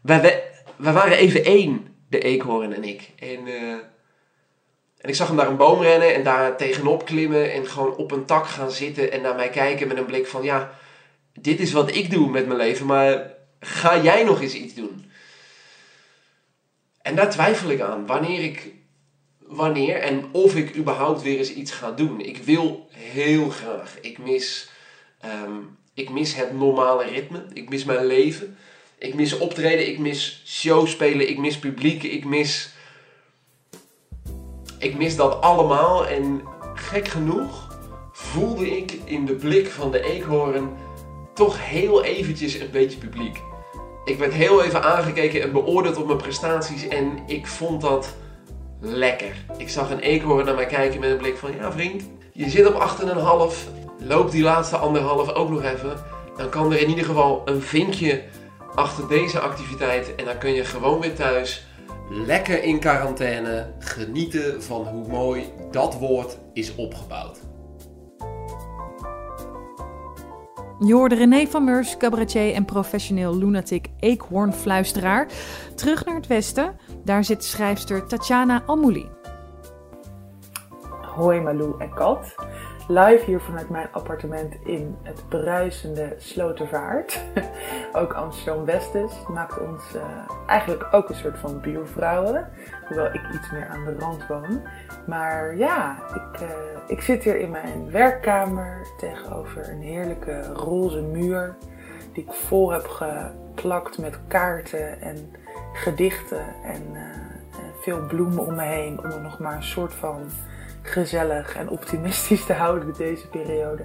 wij, 0.00 0.42
wij 0.76 0.92
waren 0.92 1.16
even 1.16 1.44
één, 1.44 1.96
de 2.08 2.18
eekhoorn 2.18 2.72
en 2.72 2.84
ik. 2.84 3.10
En, 3.18 3.46
uh, 3.46 3.72
en 4.98 5.08
ik 5.08 5.14
zag 5.14 5.26
hem 5.26 5.36
daar 5.36 5.48
een 5.48 5.56
boom 5.56 5.82
rennen 5.82 6.14
en 6.14 6.24
daar 6.24 6.56
tegenop 6.56 7.04
klimmen. 7.04 7.52
En 7.52 7.66
gewoon 7.66 7.96
op 7.96 8.12
een 8.12 8.24
tak 8.24 8.46
gaan 8.46 8.70
zitten 8.70 9.12
en 9.12 9.22
naar 9.22 9.34
mij 9.34 9.50
kijken 9.50 9.88
met 9.88 9.96
een 9.96 10.06
blik 10.06 10.26
van... 10.26 10.42
Ja, 10.42 10.78
dit 11.32 11.60
is 11.60 11.72
wat 11.72 11.94
ik 11.94 12.10
doe 12.10 12.30
met 12.30 12.46
mijn 12.46 12.58
leven, 12.58 12.86
maar 12.86 13.30
ga 13.60 14.00
jij 14.00 14.24
nog 14.24 14.40
eens 14.40 14.54
iets 14.54 14.74
doen? 14.74 15.10
En 17.02 17.14
daar 17.14 17.30
twijfel 17.30 17.70
ik 17.70 17.80
aan. 17.80 18.06
Wanneer 18.06 18.42
ik 18.42 18.72
wanneer 19.46 19.96
en 19.96 20.24
of 20.32 20.56
ik 20.56 20.76
überhaupt 20.76 21.22
weer 21.22 21.38
eens 21.38 21.52
iets 21.52 21.72
ga 21.72 21.90
doen. 21.90 22.20
Ik 22.20 22.36
wil 22.36 22.88
heel 22.90 23.50
graag. 23.50 23.98
Ik 24.00 24.18
mis 24.18 24.68
Um, 25.26 25.78
ik 25.94 26.10
mis 26.10 26.34
het 26.34 26.58
normale 26.58 27.04
ritme. 27.04 27.44
Ik 27.52 27.68
mis 27.68 27.84
mijn 27.84 28.06
leven. 28.06 28.56
Ik 28.98 29.14
mis 29.14 29.38
optreden. 29.38 29.88
Ik 29.88 29.98
mis 29.98 30.42
showspelen. 30.46 31.28
Ik 31.28 31.38
mis 31.38 31.58
publiek. 31.58 32.02
Ik 32.02 32.24
mis. 32.24 32.72
Ik 34.78 34.96
mis 34.96 35.16
dat 35.16 35.40
allemaal. 35.40 36.06
En 36.06 36.42
gek 36.74 37.08
genoeg 37.08 37.78
voelde 38.12 38.76
ik 38.76 38.92
in 39.04 39.26
de 39.26 39.34
blik 39.34 39.66
van 39.66 39.90
de 39.90 40.00
eekhoorn 40.00 40.76
toch 41.34 41.68
heel 41.68 42.04
eventjes 42.04 42.54
een 42.54 42.70
beetje 42.70 42.98
publiek. 42.98 43.40
Ik 44.04 44.18
werd 44.18 44.32
heel 44.32 44.62
even 44.62 44.82
aangekeken 44.82 45.42
en 45.42 45.52
beoordeeld 45.52 45.96
op 45.96 46.06
mijn 46.06 46.18
prestaties. 46.18 46.88
En 46.88 47.18
ik 47.26 47.46
vond 47.46 47.80
dat 47.80 48.14
lekker. 48.80 49.44
Ik 49.56 49.68
zag 49.68 49.90
een 49.90 50.00
eekhoorn 50.00 50.44
naar 50.44 50.54
mij 50.54 50.66
kijken 50.66 51.00
met 51.00 51.10
een 51.10 51.16
blik 51.16 51.36
van: 51.36 51.56
ja, 51.56 51.72
vriend, 51.72 52.02
je 52.32 52.50
zit 52.50 52.66
op 52.66 52.98
8,5 53.02 53.83
loop 53.98 54.30
die 54.30 54.42
laatste 54.42 54.76
anderhalf 54.76 55.32
ook 55.32 55.50
nog 55.50 55.62
even. 55.62 55.96
Dan 56.36 56.48
kan 56.48 56.72
er 56.72 56.80
in 56.80 56.88
ieder 56.88 57.04
geval 57.04 57.42
een 57.44 57.62
vinkje 57.62 58.22
achter 58.74 59.08
deze 59.08 59.40
activiteit. 59.40 60.14
En 60.14 60.24
dan 60.24 60.38
kun 60.38 60.52
je 60.52 60.64
gewoon 60.64 61.00
weer 61.00 61.14
thuis 61.14 61.66
lekker 62.10 62.62
in 62.62 62.78
quarantaine 62.78 63.66
genieten 63.78 64.62
van 64.62 64.86
hoe 64.86 65.08
mooi 65.08 65.52
dat 65.70 65.98
woord 65.98 66.38
is 66.52 66.74
opgebouwd. 66.74 67.40
Je 70.78 70.94
hoorde 70.94 71.14
René 71.14 71.46
van 71.46 71.64
Meurs, 71.64 71.96
cabaretier 71.96 72.54
en 72.54 72.64
professioneel 72.64 73.36
lunatic 73.36 73.86
eekhoornfluisteraar. 74.00 75.28
Terug 75.74 76.04
naar 76.04 76.14
het 76.14 76.26
westen, 76.26 76.76
daar 77.04 77.24
zit 77.24 77.44
schrijfster 77.44 78.06
Tatjana 78.06 78.62
Almouli. 78.66 79.08
Hoi 81.14 81.40
Malou 81.40 81.74
en 81.78 81.94
Kat 81.94 82.34
live 82.88 83.24
hier 83.24 83.40
vanuit 83.40 83.68
mijn 83.68 83.88
appartement 83.90 84.54
in 84.64 84.96
het 85.02 85.28
bruisende 85.28 86.14
Slotervaart. 86.18 87.20
ook 87.92 88.12
Amsterdam-West 88.12 88.92
dus. 88.92 89.12
Maakt 89.28 89.60
ons 89.60 89.94
uh, 89.94 90.02
eigenlijk 90.46 90.88
ook 90.90 91.08
een 91.08 91.14
soort 91.14 91.38
van 91.38 91.60
buurvrouwen. 91.60 92.50
Hoewel 92.88 93.06
ik 93.06 93.22
iets 93.34 93.50
meer 93.50 93.68
aan 93.68 93.84
de 93.84 93.96
rand 93.98 94.26
woon. 94.26 94.60
Maar 95.06 95.56
ja, 95.56 95.96
ik, 96.14 96.40
uh, 96.40 96.48
ik 96.86 97.00
zit 97.00 97.24
hier 97.24 97.38
in 97.38 97.50
mijn 97.50 97.90
werkkamer 97.90 98.86
tegenover 98.98 99.68
een 99.68 99.82
heerlijke 99.82 100.42
roze 100.52 101.02
muur. 101.02 101.56
Die 102.12 102.24
ik 102.24 102.32
vol 102.32 102.70
heb 102.70 102.86
geplakt 102.86 103.98
met 103.98 104.18
kaarten 104.28 105.00
en 105.00 105.34
gedichten 105.72 106.44
en 106.64 106.82
uh, 106.92 107.00
veel 107.80 108.06
bloemen 108.06 108.46
om 108.46 108.54
me 108.54 108.62
heen. 108.62 108.98
Om 108.98 109.04
er 109.04 109.20
nog 109.20 109.38
maar 109.38 109.56
een 109.56 109.62
soort 109.62 109.94
van 109.94 110.30
gezellig 110.86 111.56
en 111.56 111.68
optimistisch 111.68 112.46
te 112.46 112.52
houden 112.52 112.94
deze 112.94 113.28
periode. 113.28 113.82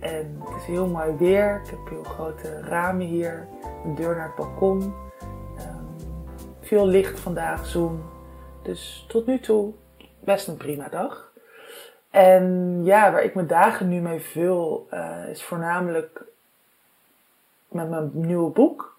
En 0.00 0.40
het 0.44 0.56
is 0.56 0.64
heel 0.64 0.86
mooi 0.86 1.16
weer. 1.16 1.60
Ik 1.64 1.70
heb 1.70 1.88
heel 1.88 2.04
grote 2.04 2.60
ramen 2.60 3.06
hier, 3.06 3.48
een 3.84 3.94
deur 3.94 4.16
naar 4.16 4.26
het 4.26 4.34
balkon. 4.34 4.82
Um, 4.82 5.96
veel 6.60 6.86
licht 6.86 7.20
vandaag, 7.20 7.66
zon. 7.66 8.02
Dus 8.62 9.04
tot 9.08 9.26
nu 9.26 9.40
toe 9.40 9.72
best 10.20 10.48
een 10.48 10.56
prima 10.56 10.88
dag. 10.88 11.32
En 12.10 12.80
ja, 12.84 13.12
waar 13.12 13.22
ik 13.22 13.34
mijn 13.34 13.46
dagen 13.46 13.88
nu 13.88 14.00
mee 14.00 14.20
vul, 14.20 14.88
uh, 14.90 15.28
is 15.28 15.42
voornamelijk 15.42 16.24
met 17.68 17.90
mijn 17.90 18.10
nieuwe 18.12 18.50
boek. 18.50 18.96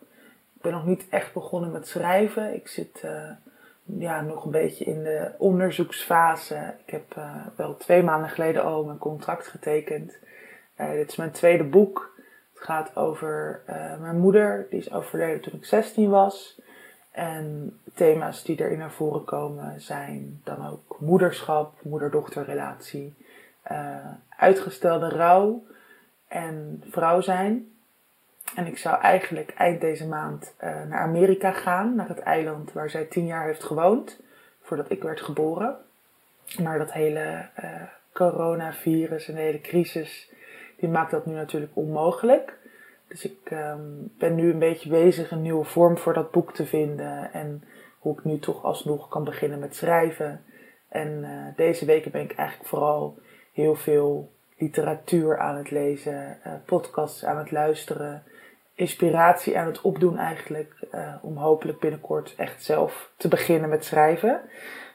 Ik 0.55 0.61
ben 0.61 0.71
nog 0.71 0.85
niet 0.85 1.05
echt 1.09 1.33
begonnen 1.33 1.71
met 1.71 1.87
schrijven. 1.87 2.53
Ik 2.53 2.67
zit 2.67 3.01
uh, 3.05 3.29
ja, 3.97 4.21
nog 4.21 4.45
een 4.45 4.51
beetje 4.51 4.85
in 4.85 5.03
de 5.03 5.31
onderzoeksfase. 5.37 6.73
Ik 6.85 6.91
heb 6.91 7.15
uh, 7.17 7.35
wel 7.55 7.77
twee 7.77 8.03
maanden 8.03 8.29
geleden 8.29 8.63
al 8.63 8.83
mijn 8.83 8.97
contract 8.97 9.47
getekend. 9.47 10.17
Uh, 10.77 10.91
dit 10.91 11.09
is 11.09 11.15
mijn 11.15 11.31
tweede 11.31 11.63
boek. 11.63 12.17
Het 12.53 12.63
gaat 12.63 12.95
over 12.95 13.61
uh, 13.69 13.99
mijn 13.99 14.19
moeder, 14.19 14.67
die 14.69 14.79
is 14.79 14.93
overleden 14.93 15.41
toen 15.41 15.59
ik 15.59 15.65
16 15.65 16.09
was. 16.09 16.61
En 17.11 17.79
thema's 17.93 18.43
die 18.43 18.59
erin 18.61 18.77
naar 18.77 18.91
voren 18.91 19.23
komen 19.23 19.81
zijn 19.81 20.41
dan 20.43 20.67
ook 20.67 20.97
moederschap, 20.99 21.73
moeder-dochterrelatie, 21.83 23.13
uitgestelde 24.37 25.09
rouw. 25.09 25.63
en 26.27 26.83
vrouw 26.89 27.21
zijn. 27.21 27.78
En 28.59 28.67
ik 28.67 28.77
zou 28.77 29.01
eigenlijk 29.01 29.53
eind 29.57 29.81
deze 29.81 30.07
maand 30.07 30.53
uh, 30.63 30.83
naar 30.83 30.99
Amerika 30.99 31.51
gaan, 31.51 31.95
naar 31.95 32.07
het 32.07 32.19
eiland 32.19 32.73
waar 32.73 32.89
zij 32.89 33.05
tien 33.05 33.25
jaar 33.25 33.45
heeft 33.45 33.63
gewoond, 33.63 34.19
voordat 34.61 34.89
ik 34.89 35.03
werd 35.03 35.21
geboren. 35.21 35.77
Maar 36.63 36.77
dat 36.77 36.93
hele 36.93 37.49
uh, 37.63 37.81
coronavirus 38.13 39.27
en 39.27 39.35
de 39.35 39.41
hele 39.41 39.61
crisis, 39.61 40.31
die 40.77 40.89
maakt 40.89 41.11
dat 41.11 41.25
nu 41.25 41.33
natuurlijk 41.33 41.71
onmogelijk. 41.75 42.57
Dus 43.07 43.25
ik 43.25 43.51
um, 43.51 44.13
ben 44.17 44.35
nu 44.35 44.51
een 44.51 44.59
beetje 44.59 44.89
bezig 44.89 45.31
een 45.31 45.41
nieuwe 45.41 45.65
vorm 45.65 45.97
voor 45.97 46.13
dat 46.13 46.31
boek 46.31 46.53
te 46.53 46.65
vinden. 46.65 47.33
En 47.33 47.63
hoe 47.99 48.17
ik 48.17 48.23
nu 48.23 48.39
toch 48.39 48.63
alsnog 48.63 49.07
kan 49.07 49.23
beginnen 49.23 49.59
met 49.59 49.75
schrijven. 49.75 50.43
En 50.89 51.07
uh, 51.23 51.55
deze 51.55 51.85
weken 51.85 52.11
ben 52.11 52.21
ik 52.21 52.33
eigenlijk 52.35 52.69
vooral 52.69 53.17
heel 53.53 53.75
veel 53.75 54.31
literatuur 54.57 55.39
aan 55.39 55.55
het 55.55 55.71
lezen, 55.71 56.37
podcasts 56.65 57.25
aan 57.25 57.37
het 57.37 57.51
luisteren, 57.51 58.23
inspiratie 58.79 59.57
aan 59.57 59.65
het 59.65 59.81
opdoen 59.81 60.17
eigenlijk, 60.17 60.73
uh, 60.91 61.15
om 61.21 61.37
hopelijk 61.37 61.79
binnenkort 61.79 62.33
echt 62.37 62.63
zelf 62.63 63.11
te 63.17 63.27
beginnen 63.27 63.69
met 63.69 63.85
schrijven. 63.85 64.41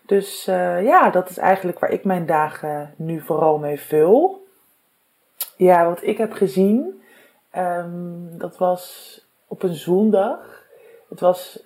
Dus 0.06 0.44
ja, 0.44 1.10
dat 1.10 1.30
is 1.30 1.38
eigenlijk 1.38 1.78
waar 1.78 1.90
ik 1.90 2.04
mijn 2.04 2.26
dagen 2.26 2.94
nu 2.96 3.20
vooral 3.20 3.58
mee 3.58 3.80
vul. 3.80 4.46
Ja, 5.56 5.84
wat 5.84 6.02
ik 6.02 6.18
heb 6.18 6.32
gezien, 6.32 7.02
um, 7.56 8.38
dat 8.38 8.58
was 8.58 9.20
op 9.46 9.62
een 9.62 9.74
zondag. 9.74 10.64
Het 11.08 11.20
was 11.20 11.62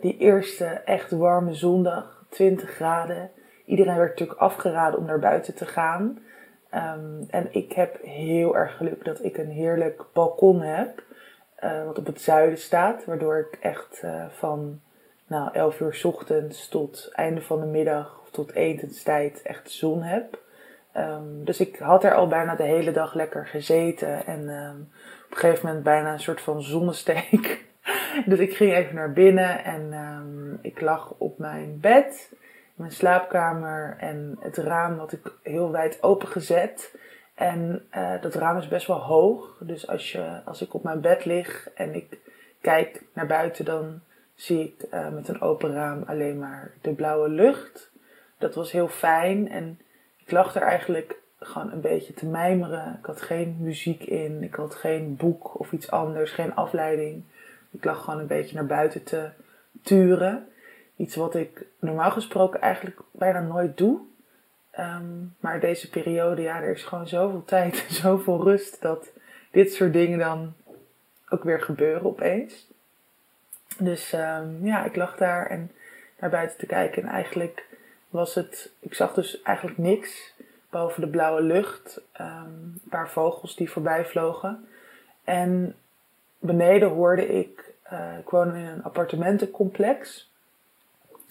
die 0.00 0.16
eerste 0.18 0.64
echt 0.64 1.10
warme 1.10 1.54
zondag, 1.54 2.24
20 2.28 2.70
graden. 2.70 3.30
Iedereen 3.64 3.96
werd 3.96 4.08
natuurlijk 4.08 4.40
afgeraden 4.40 4.98
om 4.98 5.06
naar 5.06 5.18
buiten 5.18 5.54
te 5.54 5.66
gaan. 5.66 6.18
Um, 6.74 7.26
en 7.30 7.48
ik 7.50 7.72
heb 7.72 8.02
heel 8.02 8.56
erg 8.56 8.76
geluk 8.76 9.04
dat 9.04 9.24
ik 9.24 9.38
een 9.38 9.50
heerlijk 9.50 10.04
balkon 10.12 10.60
heb. 10.60 11.02
Uh, 11.64 11.84
wat 11.84 11.98
op 11.98 12.06
het 12.06 12.20
zuiden 12.20 12.58
staat. 12.58 13.04
Waardoor 13.04 13.38
ik 13.38 13.58
echt 13.60 14.00
uh, 14.04 14.24
van 14.28 14.80
nou, 15.26 15.52
11 15.52 15.80
uur 15.80 16.00
ochtends 16.02 16.68
tot 16.68 17.10
einde 17.12 17.42
van 17.42 17.60
de 17.60 17.66
middag 17.66 18.20
of 18.22 18.30
tot 18.30 18.52
etenstijd 18.52 19.42
echt 19.42 19.70
zon 19.70 20.02
heb. 20.02 20.38
Um, 20.96 21.44
dus 21.44 21.60
ik 21.60 21.76
had 21.76 22.04
er 22.04 22.14
al 22.14 22.26
bijna 22.26 22.54
de 22.54 22.62
hele 22.62 22.92
dag 22.92 23.14
lekker 23.14 23.46
gezeten. 23.46 24.26
En 24.26 24.48
um, 24.48 24.90
op 25.24 25.30
een 25.30 25.36
gegeven 25.36 25.66
moment 25.66 25.84
bijna 25.84 26.12
een 26.12 26.20
soort 26.20 26.40
van 26.40 26.62
zonnesteek. 26.62 27.64
dus 28.26 28.38
ik 28.38 28.56
ging 28.56 28.74
even 28.74 28.94
naar 28.94 29.12
binnen 29.12 29.64
en 29.64 30.58
ik 30.62 30.80
lag 30.80 31.14
op 31.18 31.38
mijn 31.38 31.78
bed 31.80 32.30
mijn 32.78 32.92
slaapkamer 32.92 33.96
en 33.98 34.36
het 34.40 34.56
raam 34.56 34.98
had 34.98 35.12
ik 35.12 35.32
heel 35.42 35.70
wijd 35.70 36.02
opengezet. 36.02 36.96
En 37.38 37.86
uh, 37.96 38.20
dat 38.20 38.34
raam 38.34 38.56
is 38.56 38.68
best 38.68 38.86
wel 38.86 39.00
hoog. 39.00 39.58
Dus 39.60 39.88
als, 39.88 40.12
je, 40.12 40.40
als 40.44 40.62
ik 40.62 40.74
op 40.74 40.82
mijn 40.82 41.00
bed 41.00 41.24
lig 41.24 41.70
en 41.74 41.94
ik 41.94 42.18
kijk 42.60 43.02
naar 43.12 43.26
buiten, 43.26 43.64
dan 43.64 44.00
zie 44.34 44.64
ik 44.64 44.86
uh, 44.94 45.08
met 45.08 45.28
een 45.28 45.40
open 45.40 45.72
raam 45.72 46.02
alleen 46.06 46.38
maar 46.38 46.72
de 46.80 46.92
blauwe 46.92 47.28
lucht. 47.28 47.90
Dat 48.38 48.54
was 48.54 48.72
heel 48.72 48.88
fijn. 48.88 49.48
En 49.48 49.80
ik 50.16 50.30
lag 50.30 50.54
er 50.54 50.62
eigenlijk 50.62 51.18
gewoon 51.38 51.72
een 51.72 51.80
beetje 51.80 52.14
te 52.14 52.26
mijmeren. 52.26 52.96
Ik 52.98 53.06
had 53.06 53.22
geen 53.22 53.56
muziek 53.60 54.02
in. 54.04 54.42
Ik 54.42 54.54
had 54.54 54.74
geen 54.74 55.16
boek 55.16 55.60
of 55.60 55.72
iets 55.72 55.90
anders. 55.90 56.30
Geen 56.30 56.54
afleiding. 56.54 57.24
Ik 57.70 57.84
lag 57.84 58.04
gewoon 58.04 58.20
een 58.20 58.26
beetje 58.26 58.54
naar 58.54 58.66
buiten 58.66 59.04
te 59.04 59.30
turen. 59.82 60.48
Iets 60.96 61.16
wat 61.16 61.34
ik 61.34 61.66
normaal 61.80 62.10
gesproken 62.10 62.60
eigenlijk 62.60 63.00
bijna 63.12 63.40
nooit 63.40 63.76
doe. 63.76 64.00
Um, 64.78 65.34
maar 65.40 65.60
deze 65.60 65.90
periode, 65.90 66.42
ja, 66.42 66.62
er 66.62 66.74
is 66.74 66.84
gewoon 66.84 67.08
zoveel 67.08 67.44
tijd 67.44 67.86
en 67.88 67.94
zoveel 68.04 68.42
rust 68.42 68.82
dat 68.82 69.10
dit 69.50 69.72
soort 69.72 69.92
dingen 69.92 70.18
dan 70.18 70.54
ook 71.28 71.44
weer 71.44 71.60
gebeuren 71.60 72.04
opeens. 72.04 72.66
Dus 73.78 74.12
um, 74.12 74.58
ja, 74.62 74.84
ik 74.84 74.96
lag 74.96 75.16
daar 75.16 75.46
en 75.46 75.70
naar 76.18 76.30
buiten 76.30 76.58
te 76.58 76.66
kijken. 76.66 77.02
En 77.02 77.08
eigenlijk 77.08 77.66
was 78.08 78.34
het, 78.34 78.70
ik 78.80 78.94
zag 78.94 79.14
dus 79.14 79.42
eigenlijk 79.42 79.78
niks 79.78 80.34
boven 80.70 81.00
de 81.00 81.08
blauwe 81.08 81.42
lucht. 81.42 82.00
Een 82.12 82.80
paar 82.88 83.10
vogels 83.10 83.56
die 83.56 83.70
voorbij 83.70 84.04
vlogen. 84.04 84.68
En 85.24 85.74
beneden 86.38 86.88
hoorde 86.88 87.26
ik, 87.26 87.72
uh, 87.92 88.18
ik 88.18 88.28
woon 88.28 88.54
in 88.54 88.64
een 88.64 88.82
appartementencomplex 88.82 90.30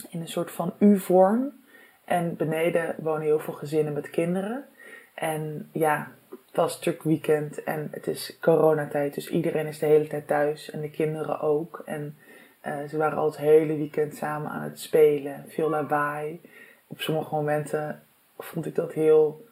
in 0.10 0.22
een 0.22 0.28
soort 0.28 0.52
van 0.52 0.74
U-vorm. 0.80 1.66
En 2.08 2.36
beneden 2.36 2.96
wonen 2.98 3.22
heel 3.22 3.40
veel 3.40 3.54
gezinnen 3.54 3.94
met 3.94 4.10
kinderen. 4.10 4.66
En 5.14 5.70
ja, 5.72 6.12
het 6.30 6.56
was 6.56 6.76
natuurlijk 6.76 7.04
weekend 7.04 7.64
en 7.64 7.88
het 7.92 8.08
is 8.08 8.38
coronatijd, 8.42 9.14
dus 9.14 9.30
iedereen 9.30 9.66
is 9.66 9.80
de 9.80 9.86
hele 9.86 10.08
tijd 10.08 10.28
thuis 10.28 10.70
en 10.72 10.82
de 10.82 10.90
kinderen 10.90 11.40
ook. 11.40 11.82
En 11.86 12.18
uh, 12.66 12.84
ze 12.90 12.98
waren 12.98 13.18
al 13.18 13.26
het 13.26 13.38
hele 13.38 13.76
weekend 13.76 14.16
samen 14.16 14.52
aan 14.52 14.62
het 14.62 14.80
spelen, 14.80 15.46
veel 15.48 15.70
lawaai. 15.70 16.42
Op 16.88 17.02
sommige 17.02 17.36
momenten 17.36 18.04
vond 18.38 18.66
ik 18.66 18.76
dat 18.76 18.94
heel 18.94 19.46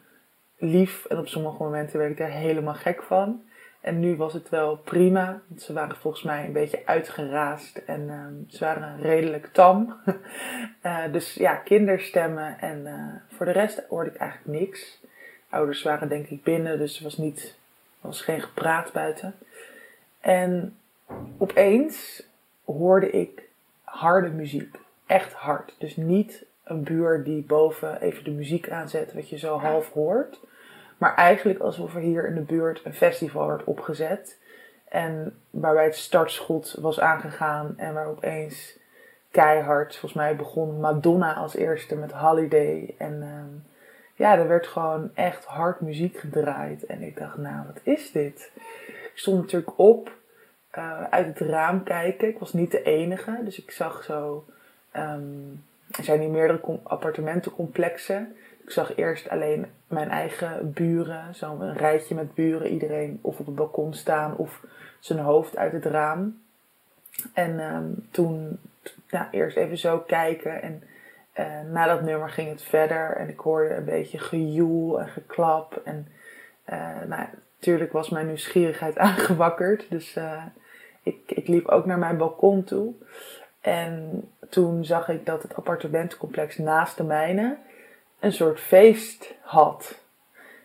lief 0.56 1.04
en 1.04 1.18
op 1.18 1.28
sommige 1.28 1.62
momenten 1.62 1.98
werd 1.98 2.10
ik 2.10 2.18
daar 2.18 2.30
helemaal 2.30 2.74
gek 2.74 3.02
van. 3.02 3.42
En 3.86 4.00
nu 4.00 4.16
was 4.16 4.32
het 4.32 4.48
wel 4.48 4.76
prima. 4.76 5.40
Want 5.48 5.62
ze 5.62 5.72
waren 5.72 5.96
volgens 5.96 6.22
mij 6.22 6.44
een 6.44 6.52
beetje 6.52 6.86
uitgeraasd 6.86 7.76
en 7.76 8.00
uh, 8.00 8.26
ze 8.48 8.64
waren 8.64 9.00
redelijk 9.00 9.46
tam. 9.52 9.96
uh, 10.82 11.04
dus 11.12 11.34
ja, 11.34 11.54
kinderstemmen. 11.54 12.58
En 12.58 12.86
uh, 12.86 13.36
voor 13.36 13.46
de 13.46 13.52
rest 13.52 13.82
hoorde 13.88 14.10
ik 14.10 14.16
eigenlijk 14.16 14.60
niks. 14.60 15.00
Ouders 15.48 15.82
waren 15.82 16.08
denk 16.08 16.26
ik 16.26 16.42
binnen, 16.42 16.78
dus 16.78 16.98
er 16.98 17.04
was, 17.04 17.16
niet, 17.16 17.58
er 18.00 18.06
was 18.06 18.22
geen 18.22 18.40
gepraat 18.40 18.92
buiten. 18.92 19.34
En 20.20 20.76
opeens 21.38 22.26
hoorde 22.64 23.10
ik 23.10 23.42
harde 23.82 24.28
muziek. 24.28 24.76
Echt 25.06 25.32
hard. 25.32 25.74
Dus 25.78 25.96
niet 25.96 26.44
een 26.64 26.82
buur 26.82 27.24
die 27.24 27.42
boven 27.42 28.00
even 28.00 28.24
de 28.24 28.30
muziek 28.30 28.70
aanzet, 28.70 29.12
wat 29.12 29.28
je 29.28 29.38
zo 29.38 29.58
half 29.58 29.92
hoort. 29.92 30.40
Maar 30.96 31.14
eigenlijk 31.14 31.58
alsof 31.58 31.94
er 31.94 32.00
hier 32.00 32.26
in 32.26 32.34
de 32.34 32.40
buurt 32.40 32.80
een 32.84 32.94
festival 32.94 33.46
werd 33.46 33.64
opgezet. 33.64 34.38
En 34.88 35.40
waarbij 35.50 35.84
het 35.84 35.96
startschot 35.96 36.76
was 36.80 37.00
aangegaan 37.00 37.74
en 37.76 37.94
waar 37.94 38.06
opeens 38.06 38.78
keihard, 39.30 39.96
volgens 39.96 40.12
mij 40.12 40.36
begon 40.36 40.80
Madonna 40.80 41.34
als 41.34 41.56
eerste 41.56 41.96
met 41.96 42.12
Holiday. 42.12 42.94
En 42.98 43.22
um, 43.22 43.64
ja, 44.14 44.38
er 44.38 44.48
werd 44.48 44.66
gewoon 44.66 45.10
echt 45.14 45.44
hard 45.44 45.80
muziek 45.80 46.18
gedraaid. 46.18 46.86
En 46.86 47.02
ik 47.02 47.18
dacht, 47.18 47.36
nou, 47.36 47.66
wat 47.66 47.80
is 47.82 48.12
dit? 48.12 48.50
Ik 48.86 49.12
stond 49.14 49.40
natuurlijk 49.40 49.78
op, 49.78 50.10
uh, 50.78 51.02
uit 51.02 51.26
het 51.26 51.48
raam 51.48 51.82
kijken. 51.82 52.28
Ik 52.28 52.38
was 52.38 52.52
niet 52.52 52.70
de 52.70 52.82
enige, 52.82 53.40
dus 53.44 53.62
ik 53.62 53.70
zag 53.70 54.04
zo. 54.04 54.44
Um, 54.96 55.64
er 55.90 56.04
zijn 56.04 56.20
hier 56.20 56.30
meerdere 56.30 56.78
appartementencomplexen. 56.82 58.36
Ik 58.66 58.72
zag 58.72 58.96
eerst 58.96 59.28
alleen 59.28 59.66
mijn 59.86 60.10
eigen 60.10 60.72
buren, 60.72 61.34
zo'n 61.34 61.72
rijtje 61.72 62.14
met 62.14 62.34
buren, 62.34 62.68
iedereen 62.68 63.18
of 63.22 63.38
op 63.38 63.46
het 63.46 63.54
balkon 63.54 63.94
staan 63.94 64.36
of 64.36 64.60
zijn 65.00 65.18
hoofd 65.18 65.56
uit 65.56 65.72
het 65.72 65.84
raam. 65.84 66.40
En 67.34 67.60
um, 67.60 68.08
toen, 68.10 68.58
ja, 69.08 69.28
eerst 69.30 69.56
even 69.56 69.78
zo 69.78 69.98
kijken 69.98 70.62
en 70.62 70.82
uh, 71.38 71.60
na 71.72 71.86
dat 71.86 72.02
nummer 72.02 72.30
ging 72.30 72.50
het 72.50 72.62
verder 72.62 73.16
en 73.16 73.28
ik 73.28 73.38
hoorde 73.38 73.74
een 73.74 73.84
beetje 73.84 74.18
gejoel 74.18 75.00
en 75.00 75.08
geklap. 75.08 75.80
En 75.84 76.08
uh, 76.68 77.02
nou, 77.06 77.26
natuurlijk 77.58 77.92
was 77.92 78.08
mijn 78.08 78.26
nieuwsgierigheid 78.26 78.98
aangewakkerd, 79.08 79.86
dus 79.90 80.16
uh, 80.16 80.42
ik, 81.02 81.18
ik 81.26 81.48
liep 81.48 81.68
ook 81.68 81.86
naar 81.86 81.98
mijn 81.98 82.16
balkon 82.16 82.64
toe. 82.64 82.94
En 83.60 84.22
toen 84.48 84.84
zag 84.84 85.08
ik 85.08 85.26
dat 85.26 85.42
het 85.42 85.54
appartementencomplex 85.54 86.58
naast 86.58 86.96
de 86.96 87.04
mijne 87.04 87.56
een 88.20 88.32
soort 88.32 88.60
feest 88.60 89.34
had. 89.40 89.98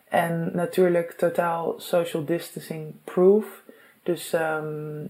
En 0.10 0.52
natuurlijk 0.54 1.12
totaal 1.12 1.74
social 1.78 2.26
distancing 2.26 2.94
proof. 3.04 3.64
Dus 4.04 4.34
um, 4.34 5.10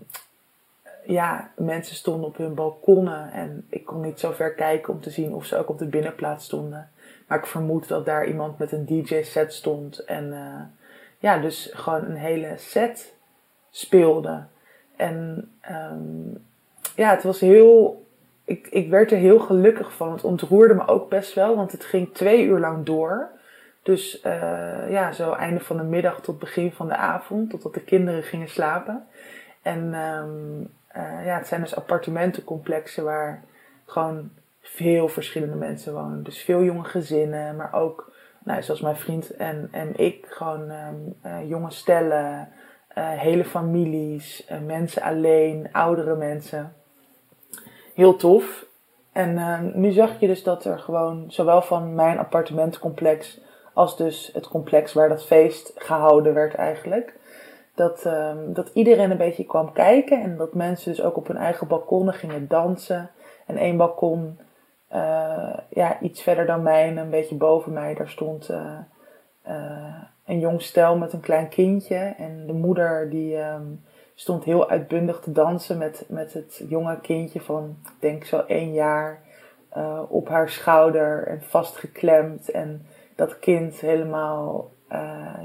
ja, 1.05 1.51
mensen 1.55 1.95
stonden 1.95 2.27
op 2.27 2.37
hun 2.37 2.53
balkonnen 2.53 3.31
en 3.31 3.65
ik 3.69 3.85
kon 3.85 4.01
niet 4.01 4.19
zo 4.19 4.31
ver 4.31 4.53
kijken 4.53 4.93
om 4.93 5.01
te 5.01 5.09
zien 5.09 5.33
of 5.33 5.45
ze 5.45 5.57
ook 5.57 5.69
op 5.69 5.79
de 5.79 5.85
binnenplaats 5.85 6.45
stonden. 6.45 6.89
Maar 7.27 7.37
ik 7.37 7.45
vermoed 7.45 7.87
dat 7.87 8.05
daar 8.05 8.27
iemand 8.27 8.57
met 8.57 8.71
een 8.71 8.85
DJ-set 8.85 9.53
stond 9.53 9.99
en 9.99 10.27
uh, 10.27 10.61
ja, 11.19 11.37
dus 11.37 11.69
gewoon 11.73 12.05
een 12.05 12.15
hele 12.15 12.53
set 12.57 13.13
speelde. 13.69 14.43
En 14.95 15.51
um, 15.71 16.45
ja, 16.95 17.09
het 17.11 17.23
was 17.23 17.39
heel 17.39 18.00
ik, 18.43 18.67
ik 18.67 18.89
werd 18.89 19.11
er 19.11 19.17
heel 19.17 19.39
gelukkig 19.39 19.93
van. 19.93 20.11
Het 20.11 20.23
ontroerde 20.23 20.73
me 20.73 20.87
ook 20.87 21.09
best 21.09 21.33
wel, 21.33 21.55
want 21.55 21.71
het 21.71 21.83
ging 21.83 22.13
twee 22.13 22.45
uur 22.45 22.59
lang 22.59 22.85
door. 22.85 23.29
Dus 23.83 24.23
uh, 24.25 24.91
ja, 24.91 25.11
zo 25.11 25.31
einde 25.31 25.59
van 25.59 25.77
de 25.77 25.83
middag 25.83 26.21
tot 26.21 26.39
begin 26.39 26.71
van 26.71 26.87
de 26.87 26.95
avond, 26.95 27.49
totdat 27.49 27.73
de 27.73 27.83
kinderen 27.83 28.23
gingen 28.23 28.49
slapen. 28.49 29.07
En 29.61 29.93
um, 29.93 30.69
uh, 30.95 31.25
ja, 31.25 31.37
het 31.37 31.47
zijn 31.47 31.61
dus 31.61 31.75
appartementencomplexen 31.75 33.03
waar 33.03 33.43
gewoon 33.85 34.29
veel 34.61 35.07
verschillende 35.07 35.55
mensen 35.55 35.93
wonen. 35.93 36.23
Dus 36.23 36.41
veel 36.41 36.63
jonge 36.63 36.83
gezinnen, 36.83 37.55
maar 37.55 37.73
ook 37.73 38.11
nou, 38.43 38.63
zoals 38.63 38.81
mijn 38.81 38.95
vriend 38.95 39.35
en, 39.35 39.67
en 39.71 39.97
ik, 39.99 40.25
gewoon 40.29 40.69
ehm, 40.69 40.95
eh, 41.21 41.49
jonge 41.49 41.71
stellen, 41.71 42.49
eh, 42.87 43.09
hele 43.09 43.45
families, 43.45 44.45
eh, 44.45 44.59
mensen 44.59 45.01
alleen, 45.01 45.69
oudere 45.71 46.15
mensen. 46.15 46.73
Heel 48.01 48.15
tof. 48.15 48.65
En 49.11 49.37
ehm, 49.37 49.71
nu 49.73 49.91
zag 49.91 50.19
je 50.19 50.27
dus 50.27 50.43
dat 50.43 50.65
er 50.65 50.79
gewoon, 50.79 51.25
zowel 51.27 51.61
van 51.61 51.95
mijn 51.95 52.17
appartementencomplex 52.17 53.41
als 53.73 53.97
dus 53.97 54.29
het 54.33 54.47
complex 54.47 54.93
waar 54.93 55.09
dat 55.09 55.25
feest 55.25 55.71
gehouden 55.75 56.33
werd 56.33 56.53
eigenlijk, 56.53 57.13
dat, 57.75 58.05
ehm, 58.05 58.53
dat 58.53 58.69
iedereen 58.73 59.11
een 59.11 59.17
beetje 59.17 59.45
kwam 59.45 59.73
kijken 59.73 60.21
en 60.21 60.37
dat 60.37 60.53
mensen 60.53 60.91
dus 60.91 61.01
ook 61.01 61.17
op 61.17 61.27
hun 61.27 61.37
eigen 61.37 61.67
balkonnen 61.67 62.13
gingen 62.13 62.47
dansen. 62.47 63.09
En 63.47 63.57
één 63.57 63.77
balkon 63.77 64.39
uh, 64.93 65.57
ja, 65.69 65.99
iets 65.99 66.21
verder 66.21 66.45
dan 66.45 66.63
mij 66.63 66.87
en 66.87 66.97
een 66.97 67.09
beetje 67.09 67.35
boven 67.35 67.73
mij, 67.73 67.93
daar 67.93 68.09
stond 68.09 68.49
uh, 68.49 68.77
uh, 69.47 70.01
een 70.25 70.39
jong 70.39 70.61
stel 70.61 70.97
met 70.97 71.13
een 71.13 71.19
klein 71.19 71.49
kindje. 71.49 72.13
En 72.17 72.47
de 72.47 72.53
moeder 72.53 73.09
die 73.09 73.37
um, 73.37 73.83
stond 74.21 74.43
heel 74.43 74.69
uitbundig 74.69 75.19
te 75.19 75.31
dansen 75.31 75.77
met, 75.77 76.05
met 76.07 76.33
het 76.33 76.63
jonge 76.69 76.99
kindje 76.99 77.41
van, 77.41 77.77
ik 77.83 77.95
denk 77.99 78.23
zo 78.25 78.43
één 78.47 78.73
jaar, 78.73 79.21
op 80.07 80.29
haar 80.29 80.49
schouder 80.49 81.27
en 81.27 81.41
vastgeklemd. 81.41 82.51
En 82.51 82.85
dat 83.15 83.39
kind 83.39 83.79
helemaal 83.79 84.71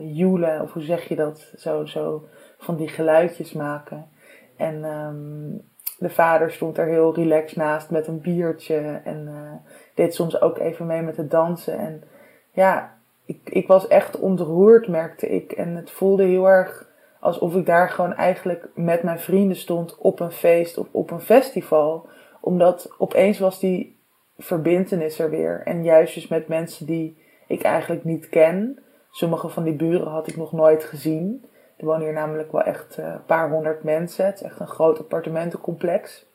joelen, 0.00 0.62
of 0.62 0.72
hoe 0.72 0.82
zeg 0.82 1.08
je 1.08 1.16
dat, 1.16 1.52
zo, 1.56 1.84
zo 1.84 2.24
van 2.58 2.76
die 2.76 2.88
geluidjes 2.88 3.52
maken. 3.52 4.08
En 4.56 4.84
um, 4.84 5.62
de 5.98 6.10
vader 6.10 6.50
stond 6.50 6.78
er 6.78 6.86
heel 6.86 7.14
relaxed 7.14 7.56
naast 7.56 7.90
met 7.90 8.06
een 8.06 8.20
biertje 8.20 9.00
en 9.04 9.26
uh, 9.28 9.52
deed 9.94 10.14
soms 10.14 10.40
ook 10.40 10.58
even 10.58 10.86
mee 10.86 11.02
met 11.02 11.16
het 11.16 11.30
dansen. 11.30 11.78
En 11.78 12.02
ja, 12.50 12.94
ik, 13.24 13.40
ik 13.44 13.66
was 13.66 13.88
echt 13.88 14.18
ontroerd, 14.18 14.88
merkte 14.88 15.28
ik. 15.28 15.52
En 15.52 15.76
het 15.76 15.90
voelde 15.90 16.24
heel 16.24 16.48
erg 16.48 16.94
alsof 17.20 17.54
ik 17.54 17.66
daar 17.66 17.90
gewoon 17.90 18.14
eigenlijk 18.14 18.68
met 18.74 19.02
mijn 19.02 19.20
vrienden 19.20 19.56
stond 19.56 19.96
op 19.98 20.20
een 20.20 20.32
feest 20.32 20.78
of 20.78 20.86
op 20.90 21.10
een 21.10 21.20
festival. 21.20 22.08
Omdat 22.40 22.94
opeens 22.98 23.38
was 23.38 23.60
die 23.60 24.00
verbintenis 24.38 25.18
er 25.18 25.30
weer. 25.30 25.62
En 25.64 25.84
juist 25.84 26.14
dus 26.14 26.28
met 26.28 26.48
mensen 26.48 26.86
die 26.86 27.18
ik 27.46 27.62
eigenlijk 27.62 28.04
niet 28.04 28.28
ken. 28.28 28.82
Sommige 29.10 29.48
van 29.48 29.64
die 29.64 29.74
buren 29.74 30.10
had 30.10 30.26
ik 30.28 30.36
nog 30.36 30.52
nooit 30.52 30.84
gezien. 30.84 31.44
Er 31.76 31.84
wonen 31.84 32.02
hier 32.02 32.12
namelijk 32.12 32.52
wel 32.52 32.62
echt 32.62 32.98
eh, 32.98 33.04
een 33.04 33.24
paar 33.24 33.50
honderd 33.50 33.82
mensen. 33.82 34.26
Het 34.26 34.34
is 34.34 34.42
echt 34.42 34.60
een 34.60 34.66
groot 34.66 34.98
appartementencomplex. 34.98 36.26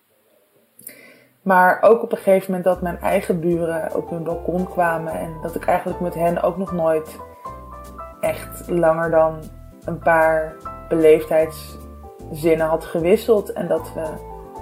Maar 1.42 1.82
ook 1.82 2.04
op 2.04 2.12
een 2.12 2.18
gegeven 2.18 2.46
moment 2.46 2.64
dat 2.64 2.82
mijn 2.82 3.00
eigen 3.00 3.40
buren 3.40 3.96
op 3.96 4.10
hun 4.10 4.24
balkon 4.24 4.68
kwamen. 4.70 5.14
En 5.14 5.38
dat 5.42 5.56
ik 5.56 5.66
eigenlijk 5.66 6.00
met 6.00 6.14
hen 6.14 6.42
ook 6.42 6.58
nog 6.58 6.72
nooit 6.72 7.20
echt 8.20 8.70
langer 8.70 9.12
dan 9.12 9.42
een 9.86 10.00
paar 10.00 10.56
beleefdheidszinnen 10.90 12.68
had 12.68 12.86
gewisseld. 12.86 13.54
En 13.54 13.68
dat 13.68 13.94
we 13.94 14.08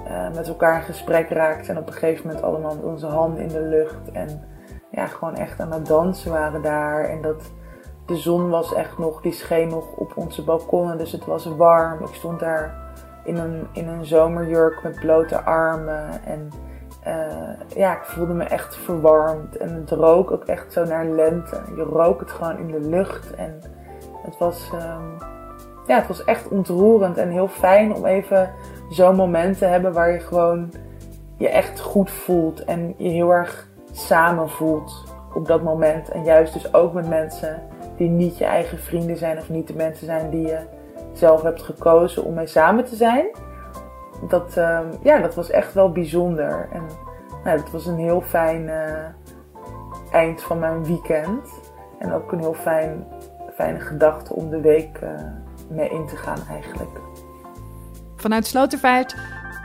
uh, 0.08 0.34
met 0.34 0.48
elkaar 0.48 0.76
in 0.76 0.82
gesprek 0.82 1.28
raakten. 1.28 1.74
En 1.74 1.80
op 1.80 1.86
een 1.86 1.92
gegeven 1.92 2.26
moment 2.26 2.44
allemaal 2.44 2.76
onze 2.82 3.06
handen 3.06 3.42
in 3.42 3.48
de 3.48 3.62
lucht. 3.62 4.12
En 4.12 4.44
ja, 4.90 5.06
gewoon 5.06 5.36
echt 5.36 5.60
aan 5.60 5.72
het 5.72 5.86
dansen 5.86 6.30
waren 6.30 6.62
daar. 6.62 7.04
En 7.04 7.22
dat 7.22 7.52
de 8.06 8.16
zon 8.16 8.48
was 8.48 8.74
echt 8.74 8.98
nog, 8.98 9.20
die 9.20 9.32
scheen 9.32 9.68
nog 9.68 9.92
op 9.96 10.12
onze 10.16 10.44
balkonnen, 10.44 10.98
dus 10.98 11.12
het 11.12 11.24
was 11.24 11.44
warm. 11.44 12.04
Ik 12.04 12.14
stond 12.14 12.40
daar 12.40 12.74
in 13.24 13.36
een, 13.36 13.66
in 13.72 13.88
een 13.88 14.04
zomerjurk 14.04 14.82
met 14.82 15.00
blote 15.00 15.40
armen 15.40 16.24
en 16.24 16.48
uh, 17.06 17.76
ja, 17.76 17.96
ik 17.96 18.04
voelde 18.04 18.32
me 18.32 18.44
echt 18.44 18.76
verwarmd. 18.76 19.56
En 19.56 19.74
het 19.74 19.90
rook 19.90 20.30
ook 20.30 20.44
echt 20.44 20.72
zo 20.72 20.84
naar 20.84 21.06
lente. 21.06 21.60
Je 21.76 21.82
rook 21.82 22.20
het 22.20 22.30
gewoon 22.30 22.58
in 22.58 22.66
de 22.66 22.80
lucht 22.80 23.34
en 23.34 23.60
het 24.22 24.38
was, 24.38 24.70
um, 24.74 25.28
ja, 25.86 25.96
het 25.96 26.06
was 26.06 26.24
echt 26.24 26.48
ontroerend 26.48 27.16
en 27.16 27.30
heel 27.30 27.48
fijn 27.48 27.94
om 27.94 28.04
even 28.04 28.50
zo'n 28.90 29.16
moment 29.16 29.58
te 29.58 29.64
hebben 29.64 29.92
waar 29.92 30.12
je 30.12 30.20
gewoon 30.20 30.72
je 31.36 31.48
echt 31.48 31.80
goed 31.80 32.10
voelt 32.10 32.64
en 32.64 32.94
je 32.96 33.08
heel 33.08 33.30
erg 33.30 33.68
samen 33.92 34.50
voelt 34.50 35.04
op 35.34 35.46
dat 35.46 35.62
moment. 35.62 36.08
En 36.08 36.24
juist 36.24 36.52
dus 36.52 36.74
ook 36.74 36.92
met 36.92 37.08
mensen 37.08 37.62
die 37.96 38.08
niet 38.08 38.38
je 38.38 38.44
eigen 38.44 38.78
vrienden 38.78 39.16
zijn 39.16 39.38
of 39.38 39.48
niet 39.48 39.66
de 39.66 39.74
mensen 39.74 40.06
zijn 40.06 40.30
die 40.30 40.46
je 40.46 40.58
zelf 41.12 41.42
hebt 41.42 41.62
gekozen 41.62 42.24
om 42.24 42.34
mee 42.34 42.46
samen 42.46 42.84
te 42.84 42.96
zijn. 42.96 43.26
Dat, 44.28 44.56
uh, 44.58 44.80
ja, 45.02 45.18
dat 45.18 45.34
was 45.34 45.50
echt 45.50 45.74
wel 45.74 45.92
bijzonder. 45.92 46.68
En 46.72 46.82
nou, 47.44 47.58
het 47.58 47.70
was 47.70 47.86
een 47.86 47.98
heel 47.98 48.20
fijn 48.20 48.62
uh, 48.62 49.04
eind 50.12 50.42
van 50.42 50.58
mijn 50.58 50.84
weekend. 50.84 51.48
En 51.98 52.12
ook 52.12 52.32
een 52.32 52.38
heel 52.38 52.54
fijn, 52.54 53.06
fijne 53.60 53.80
gedachte 53.80 54.34
om 54.34 54.50
de 54.50 54.60
week 54.60 55.00
uh, 55.02 55.10
mee 55.68 55.90
in 55.90 56.06
te 56.06 56.16
gaan 56.16 56.46
eigenlijk. 56.48 56.90
Vanuit 58.16 58.46
Slotervaart, 58.46 59.16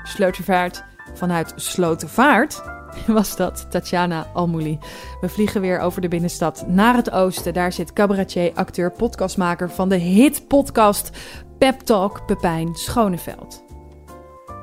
Slotervaart, 0.04 0.84
vanuit 1.14 1.54
Slotervaart 1.56 2.64
was 3.08 3.36
dat, 3.36 3.72
Tatjana 3.72 4.28
Almouli. 4.34 4.80
We 5.22 5.30
vliegen 5.30 5.62
weer 5.62 5.80
over 5.80 6.02
de 6.02 6.08
binnenstad 6.08 6.68
naar 6.68 6.96
het 6.96 7.12
oosten. 7.12 7.54
Daar 7.54 7.72
zit 7.72 7.94
cabaretier, 7.94 8.52
acteur, 8.54 8.92
podcastmaker 8.92 9.70
van 9.70 9.90
de 9.90 9.98
hitpodcast 9.98 11.12
Pep 11.58 11.80
Talk, 11.80 12.26
Pepijn 12.26 12.76
Schoneveld. 12.76 13.64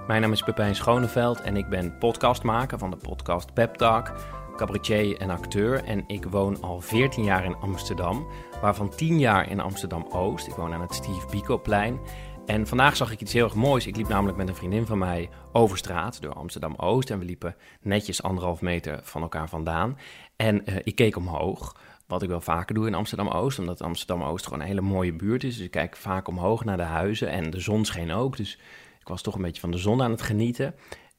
Mijn 0.07 0.21
naam 0.21 0.33
is 0.33 0.43
Pepijn 0.43 0.75
Schoneveld 0.75 1.41
en 1.41 1.57
ik 1.57 1.69
ben 1.69 1.99
podcastmaker 1.99 2.79
van 2.79 2.91
de 2.91 2.97
podcast 2.97 3.55
Pep 3.55 3.75
Talk, 3.75 4.13
cabaretier 4.57 5.19
en 5.19 5.31
acteur. 5.31 5.85
En 5.85 6.05
ik 6.07 6.25
woon 6.25 6.63
al 6.63 6.81
14 6.81 7.25
jaar 7.25 7.45
in 7.45 7.57
Amsterdam, 7.57 8.27
waarvan 8.63 8.89
10 8.89 9.19
jaar 9.19 9.51
in 9.51 9.61
Amsterdam-Oost. 9.61 10.47
Ik 10.47 10.55
woon 10.55 10.73
aan 10.73 10.81
het 10.81 10.95
Steve 10.95 11.27
Biko-plein. 11.31 12.01
En 12.47 12.67
vandaag 12.67 12.97
zag 12.97 13.13
ik 13.13 13.21
iets 13.21 13.33
heel 13.33 13.45
erg 13.45 13.55
moois. 13.55 13.87
Ik 13.87 13.97
liep 13.97 14.09
namelijk 14.09 14.37
met 14.37 14.49
een 14.49 14.55
vriendin 14.55 14.87
van 14.87 14.99
mij 14.99 15.31
over 15.53 15.79
straat 15.79 16.23
door 16.23 16.33
Amsterdam-Oost. 16.33 17.11
En 17.11 17.19
we 17.19 17.25
liepen 17.25 17.57
netjes 17.81 18.23
anderhalf 18.23 18.61
meter 18.61 19.01
van 19.03 19.23
elkaar 19.23 19.49
vandaan. 19.49 19.99
En 20.37 20.71
uh, 20.71 20.77
ik 20.83 20.95
keek 20.95 21.17
omhoog, 21.17 21.77
wat 22.07 22.23
ik 22.23 22.29
wel 22.29 22.41
vaker 22.41 22.75
doe 22.75 22.87
in 22.87 22.95
Amsterdam-Oost. 22.95 23.59
Omdat 23.59 23.83
Amsterdam-Oost 23.83 24.45
gewoon 24.45 24.61
een 24.61 24.67
hele 24.67 24.81
mooie 24.81 25.13
buurt 25.13 25.45
is. 25.45 25.57
Dus 25.57 25.65
ik 25.65 25.71
kijk 25.71 25.97
vaak 25.97 26.29
omhoog 26.29 26.65
naar 26.65 26.77
de 26.77 26.83
huizen. 26.83 27.29
En 27.29 27.51
de 27.51 27.61
zon 27.61 27.85
scheen 27.85 28.13
ook, 28.13 28.37
dus 28.37 28.59
ik 29.01 29.09
was 29.09 29.23
toch 29.23 29.35
een 29.35 29.43
beetje 29.43 29.61
van 29.61 29.71
de 29.71 29.79
zon 29.79 30.03
aan 30.03 30.11
het 30.11 30.23
genieten. 30.23 30.75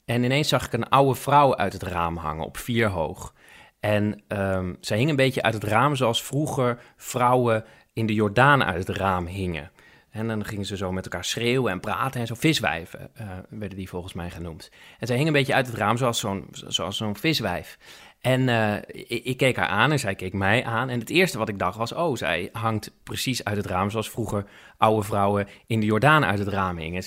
En 0.06 0.24
ineens 0.24 0.48
zag 0.48 0.66
ik 0.66 0.74
een 0.74 0.90
oude 0.90 1.16
vrouw 1.16 1.56
uit 1.56 1.74
het 1.74 1.84
raam 1.84 2.18
hangen, 2.18 2.46
op 2.46 2.58
vier 2.58 2.88
hoog. 2.88 3.34
En 3.84 4.24
um, 4.28 4.78
zij 4.82 4.98
hing 4.98 5.10
een 5.10 5.16
beetje 5.16 5.42
uit 5.42 5.54
het 5.54 5.64
raam 5.64 5.96
zoals 5.96 6.24
vroeger 6.24 6.80
vrouwen 6.98 7.66
in 7.94 8.06
de 8.06 8.14
Jordaan 8.14 8.64
uit 8.64 8.88
het 8.88 8.98
raam 8.98 9.26
hingen. 9.26 9.72
En 10.10 10.28
dan 10.28 10.46
gingen 10.46 10.66
ze 10.66 10.78
zo 10.78 10.92
met 10.92 11.04
elkaar 11.04 11.26
schreeuwen 11.26 11.72
en 11.72 11.80
praten 11.80 12.22
en 12.22 12.28
zo. 12.28 12.36
Viswijven 12.36 13.10
uh, 13.22 13.28
werden 13.50 13.78
die 13.78 13.90
volgens 13.90 14.14
mij 14.14 14.30
genoemd. 14.30 14.72
En 15.00 15.08
zij 15.08 15.16
hing 15.16 15.28
een 15.28 15.34
beetje 15.34 15.54
uit 15.54 15.68
het 15.68 15.76
raam 15.76 15.98
zoals 15.98 16.20
zo'n 16.20 16.48
zoals 16.52 16.98
zo'n 16.98 17.16
viswijf. 17.16 17.78
En 18.22 18.42
uh, 18.42 18.76
ik, 19.24 19.38
keek 19.38 19.56
haar 19.56 19.68
aan 19.68 19.92
en 19.92 20.00
zij 20.00 20.16
keek 20.16 20.34
mij 20.34 20.64
aan. 20.64 20.90
En 20.90 21.00
het 21.00 21.10
eerste 21.10 21.38
wat 21.38 21.50
ik 21.50 21.60
dacht 21.60 21.78
was: 21.78 21.94
oh, 21.94 22.16
zij 22.16 22.50
hangt 22.52 22.92
precies 23.04 23.44
uit 23.44 23.58
het 23.58 23.66
raam 23.66 23.90
zoals 23.90 24.10
vroeger 24.10 24.46
oude 24.78 25.06
vrouwen 25.06 25.48
in 25.68 25.80
de 25.80 25.86
Jordaan 25.86 26.26
uit 26.26 26.40
het 26.40 26.48
raam 26.48 26.78
hingen. 26.78 27.04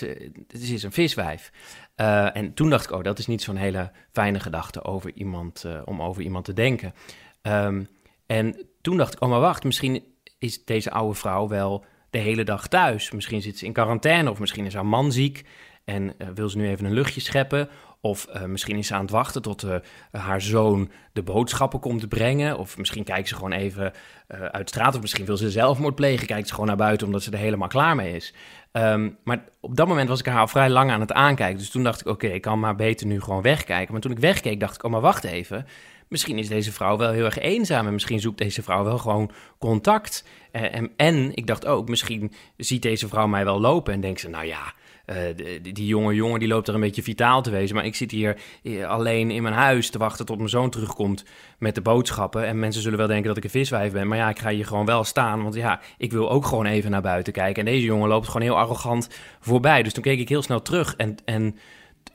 Het 0.48 0.62
is 0.62 0.82
een 0.82 0.92
viswijf. 0.92 1.52
Uh, 2.00 2.36
en 2.36 2.54
toen 2.54 2.70
dacht 2.70 2.84
ik: 2.84 2.90
oh, 2.90 3.02
dat 3.02 3.18
is 3.18 3.26
niet 3.26 3.42
zo'n 3.42 3.56
hele 3.56 3.90
fijne 4.12 4.40
gedachte 4.40 4.84
over 4.84 5.12
iemand, 5.14 5.64
om 5.84 6.02
over 6.02 6.22
iemand 6.22 6.44
te 6.44 6.52
denken. 6.52 6.94
Um, 7.42 7.88
en 8.26 8.66
toen 8.80 8.96
dacht 8.96 9.12
ik: 9.14 9.22
oh, 9.22 9.28
maar 9.28 9.40
wacht, 9.40 9.64
misschien 9.64 10.04
is 10.38 10.64
deze 10.64 10.90
oude 10.90 11.14
vrouw 11.14 11.48
wel 11.48 11.84
de 12.10 12.18
hele 12.18 12.44
dag 12.44 12.68
thuis. 12.68 13.10
Misschien 13.10 13.42
zit 13.42 13.58
ze 13.58 13.66
in 13.66 13.72
quarantaine 13.72 14.30
of 14.30 14.38
misschien 14.38 14.66
is 14.66 14.74
haar 14.74 14.86
man 14.86 15.12
ziek 15.12 15.44
en 15.84 16.14
uh, 16.18 16.28
wil 16.34 16.48
ze 16.48 16.56
nu 16.56 16.68
even 16.68 16.84
een 16.84 16.92
luchtje 16.92 17.20
scheppen. 17.20 17.68
Of 18.06 18.28
uh, 18.36 18.44
misschien 18.44 18.76
is 18.76 18.86
ze 18.86 18.94
aan 18.94 19.00
het 19.00 19.10
wachten 19.10 19.42
tot 19.42 19.64
uh, 19.64 19.76
haar 20.10 20.40
zoon 20.40 20.90
de 21.12 21.22
boodschappen 21.22 21.80
komt 21.80 22.08
brengen. 22.08 22.58
Of 22.58 22.78
misschien 22.78 23.04
kijkt 23.04 23.28
ze 23.28 23.34
gewoon 23.34 23.52
even 23.52 23.92
uit 24.28 24.68
straat. 24.68 24.94
Of 24.94 25.00
misschien 25.00 25.24
wil 25.24 25.36
ze 25.36 25.50
zelfmoord 25.50 25.94
plegen. 25.94 26.26
Kijkt 26.26 26.46
ze 26.48 26.52
gewoon 26.52 26.68
naar 26.68 26.76
buiten 26.76 27.06
omdat 27.06 27.22
ze 27.22 27.30
er 27.30 27.38
helemaal 27.38 27.68
klaar 27.68 27.94
mee 27.94 28.14
is. 28.14 28.34
Um, 28.72 29.16
maar 29.24 29.44
op 29.60 29.76
dat 29.76 29.88
moment 29.88 30.08
was 30.08 30.20
ik 30.20 30.26
haar 30.26 30.40
al 30.40 30.48
vrij 30.48 30.70
lang 30.70 30.90
aan 30.90 31.00
het 31.00 31.12
aankijken. 31.12 31.58
Dus 31.58 31.70
toen 31.70 31.82
dacht 31.82 32.00
ik, 32.00 32.06
oké, 32.06 32.26
ik 32.26 32.42
kan 32.42 32.60
maar 32.60 32.76
beter 32.76 33.06
nu 33.06 33.20
gewoon 33.20 33.42
wegkijken. 33.42 33.92
Maar 33.92 34.02
toen 34.02 34.12
ik 34.12 34.18
wegkeek, 34.18 34.60
dacht 34.60 34.74
ik, 34.74 34.84
oh 34.84 34.90
maar 34.90 35.00
wacht 35.00 35.24
even 35.24 35.66
misschien 36.08 36.38
is 36.38 36.48
deze 36.48 36.72
vrouw 36.72 36.96
wel 36.96 37.10
heel 37.10 37.24
erg 37.24 37.38
eenzaam 37.38 37.86
en 37.86 37.92
misschien 37.92 38.20
zoekt 38.20 38.38
deze 38.38 38.62
vrouw 38.62 38.84
wel 38.84 38.98
gewoon 38.98 39.30
contact. 39.58 40.24
Uh, 40.52 40.74
en, 40.74 40.90
en, 40.96 41.34
ik 41.34 41.46
dacht 41.46 41.66
ook, 41.66 41.88
misschien 41.88 42.32
ziet 42.56 42.82
deze 42.82 43.08
vrouw 43.08 43.26
mij 43.26 43.44
wel 43.44 43.60
lopen 43.60 43.92
en 43.92 44.00
denkt 44.00 44.20
ze, 44.20 44.28
nou 44.28 44.46
ja, 44.46 44.72
uh, 45.06 45.16
die, 45.62 45.86
jonge 45.86 46.14
jongen 46.14 46.38
die 46.38 46.48
loopt 46.48 46.68
er 46.68 46.74
een 46.74 46.80
beetje 46.80 47.02
vitaal 47.02 47.42
te 47.42 47.50
wezen, 47.50 47.76
maar 47.76 47.84
ik 47.84 47.94
zit 47.94 48.10
hier 48.10 48.36
eh, 48.62 48.88
alleen 48.88 49.30
in 49.30 49.42
mijn 49.42 49.54
huis 49.54 49.90
te 49.90 49.98
wachten 49.98 50.26
tot 50.26 50.36
mijn 50.36 50.48
zoon 50.48 50.70
terugkomt 50.70 51.24
met 51.58 51.74
de 51.74 51.80
boodschappen. 51.80 52.46
En 52.46 52.58
mensen 52.58 52.82
zullen 52.82 52.98
wel 52.98 53.06
denken 53.06 53.26
dat 53.26 53.36
ik 53.36 53.44
een 53.44 53.50
viswijf 53.50 53.92
ben, 53.92 54.08
maar 54.08 54.18
ja, 54.18 54.28
ik 54.28 54.38
ga 54.38 54.50
hier 54.50 54.66
gewoon 54.66 54.86
wel 54.86 55.04
staan, 55.04 55.42
want 55.42 55.54
ja, 55.54 55.80
ik 55.98 56.12
wil 56.12 56.30
ook 56.30 56.46
gewoon 56.46 56.66
even 56.66 56.90
naar 56.90 57.02
buiten 57.02 57.32
kijken. 57.32 57.66
En 57.66 57.72
deze 57.72 57.84
jongen 57.84 58.08
loopt 58.08 58.26
gewoon 58.26 58.42
heel 58.42 58.58
arrogant 58.58 59.08
voorbij. 59.40 59.82
Dus 59.82 59.92
toen 59.92 60.02
keek 60.02 60.18
ik 60.18 60.28
heel 60.28 60.42
snel 60.42 60.62
terug 60.62 60.96
en, 60.96 61.16
en 61.24 61.56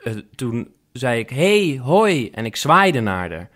uh, 0.03 0.13
toen 0.35 0.71
zei 0.93 1.19
ik, 1.19 1.29
hey, 1.29 1.79
hoi, 1.83 2.29
en 2.29 2.45
ik 2.45 2.55
zwaaide 2.55 2.99
naar 2.99 3.29
haar. 3.29 3.49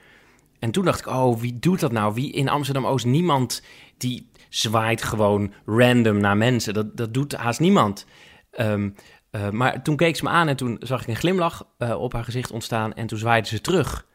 En 0.59 0.71
toen 0.71 0.85
dacht 0.85 0.99
ik, 0.99 1.07
oh, 1.07 1.39
wie 1.39 1.59
doet 1.59 1.79
dat 1.79 1.91
nou? 1.91 2.13
Wie 2.13 2.31
in 2.31 2.49
Amsterdam-Oost? 2.49 3.05
Niemand 3.05 3.63
die 3.97 4.29
zwaait 4.49 5.03
gewoon 5.03 5.53
random 5.65 6.17
naar 6.17 6.37
mensen. 6.37 6.73
Dat, 6.73 6.97
dat 6.97 7.13
doet 7.13 7.33
haast 7.33 7.59
niemand. 7.59 8.05
Ehm, 8.51 8.89
eh, 9.35 9.49
maar 9.49 9.81
toen 9.81 9.95
keek 9.95 10.15
ze 10.15 10.23
me 10.23 10.29
aan 10.29 10.47
en 10.47 10.55
toen 10.55 10.77
zag 10.79 11.01
ik 11.01 11.07
een 11.07 11.15
glimlach 11.15 11.67
eh, 11.77 12.01
op 12.01 12.13
haar 12.13 12.23
gezicht 12.23 12.51
ontstaan 12.51 12.93
en 12.93 13.07
toen 13.07 13.17
zwaaide 13.17 13.47
ze 13.47 13.61
terug. 13.61 14.07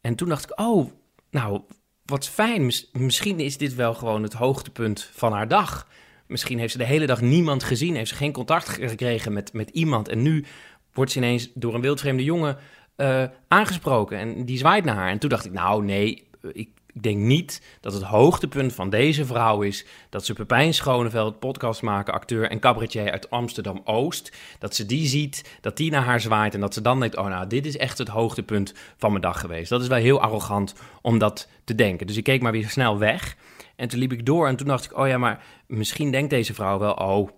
En 0.00 0.14
toen 0.14 0.28
dacht 0.28 0.44
ik, 0.44 0.60
oh, 0.60 0.90
nou, 1.30 1.60
wat 2.04 2.28
fijn. 2.28 2.72
misschien 2.92 3.40
is 3.40 3.56
dit 3.56 3.74
wel 3.74 3.94
gewoon 3.94 4.22
het 4.22 4.32
hoogtepunt 4.32 5.10
van 5.12 5.32
haar 5.32 5.48
dag. 5.48 5.88
Misschien 6.26 6.58
heeft 6.58 6.72
ze 6.72 6.78
de 6.78 6.84
hele 6.84 7.06
dag 7.06 7.20
niemand 7.20 7.62
gezien, 7.62 7.94
heeft 7.94 8.08
ze 8.08 8.16
geen 8.16 8.32
contact 8.32 8.68
gekregen 8.68 9.32
met, 9.32 9.52
met 9.52 9.70
iemand. 9.70 10.08
En 10.08 10.22
nu 10.22 10.44
wordt 10.92 11.10
ze 11.10 11.18
ineens 11.18 11.50
door 11.54 11.74
een 11.74 11.80
wildvreemde 11.80 12.24
jongen 12.24 12.56
uh, 12.96 13.24
aangesproken 13.48 14.18
en 14.18 14.44
die 14.44 14.58
zwaait 14.58 14.84
naar 14.84 14.94
haar. 14.94 15.10
En 15.10 15.18
toen 15.18 15.30
dacht 15.30 15.44
ik, 15.44 15.52
nou 15.52 15.84
nee, 15.84 16.28
ik, 16.52 16.68
ik 17.00 17.06
denk 17.12 17.24
niet 17.24 17.62
dat 17.80 17.92
het 17.92 18.02
hoogtepunt 18.02 18.72
van 18.72 18.90
deze 18.90 19.26
vrouw 19.26 19.62
is 19.62 19.86
dat 20.08 20.24
ze 20.24 20.32
Pepijn 20.32 20.74
Schoneveld, 20.74 21.38
podcastmaker, 21.38 22.14
acteur 22.14 22.50
en 22.50 22.58
cabaretier 22.58 23.10
uit 23.10 23.30
Amsterdam-Oost, 23.30 24.32
dat 24.58 24.74
ze 24.74 24.86
die 24.86 25.06
ziet, 25.06 25.58
dat 25.60 25.76
die 25.76 25.90
naar 25.90 26.02
haar 26.02 26.20
zwaait 26.20 26.54
en 26.54 26.60
dat 26.60 26.74
ze 26.74 26.80
dan 26.80 27.00
denkt, 27.00 27.16
oh 27.16 27.26
nou, 27.26 27.46
dit 27.46 27.66
is 27.66 27.76
echt 27.76 27.98
het 27.98 28.08
hoogtepunt 28.08 28.74
van 28.96 29.10
mijn 29.10 29.22
dag 29.22 29.40
geweest. 29.40 29.70
Dat 29.70 29.82
is 29.82 29.88
wel 29.88 29.98
heel 29.98 30.20
arrogant 30.20 30.74
om 31.02 31.18
dat 31.18 31.48
te 31.64 31.74
denken. 31.74 32.06
Dus 32.06 32.16
ik 32.16 32.24
keek 32.24 32.42
maar 32.42 32.52
weer 32.52 32.68
snel 32.68 32.98
weg. 32.98 33.36
En 33.80 33.88
toen 33.88 33.98
liep 33.98 34.12
ik 34.12 34.26
door 34.26 34.48
en 34.48 34.56
toen 34.56 34.66
dacht 34.66 34.84
ik, 34.84 34.96
oh 34.96 35.08
ja, 35.08 35.18
maar 35.18 35.44
misschien 35.66 36.10
denkt 36.10 36.30
deze 36.30 36.54
vrouw 36.54 36.78
wel, 36.78 36.92
oh, 36.92 37.28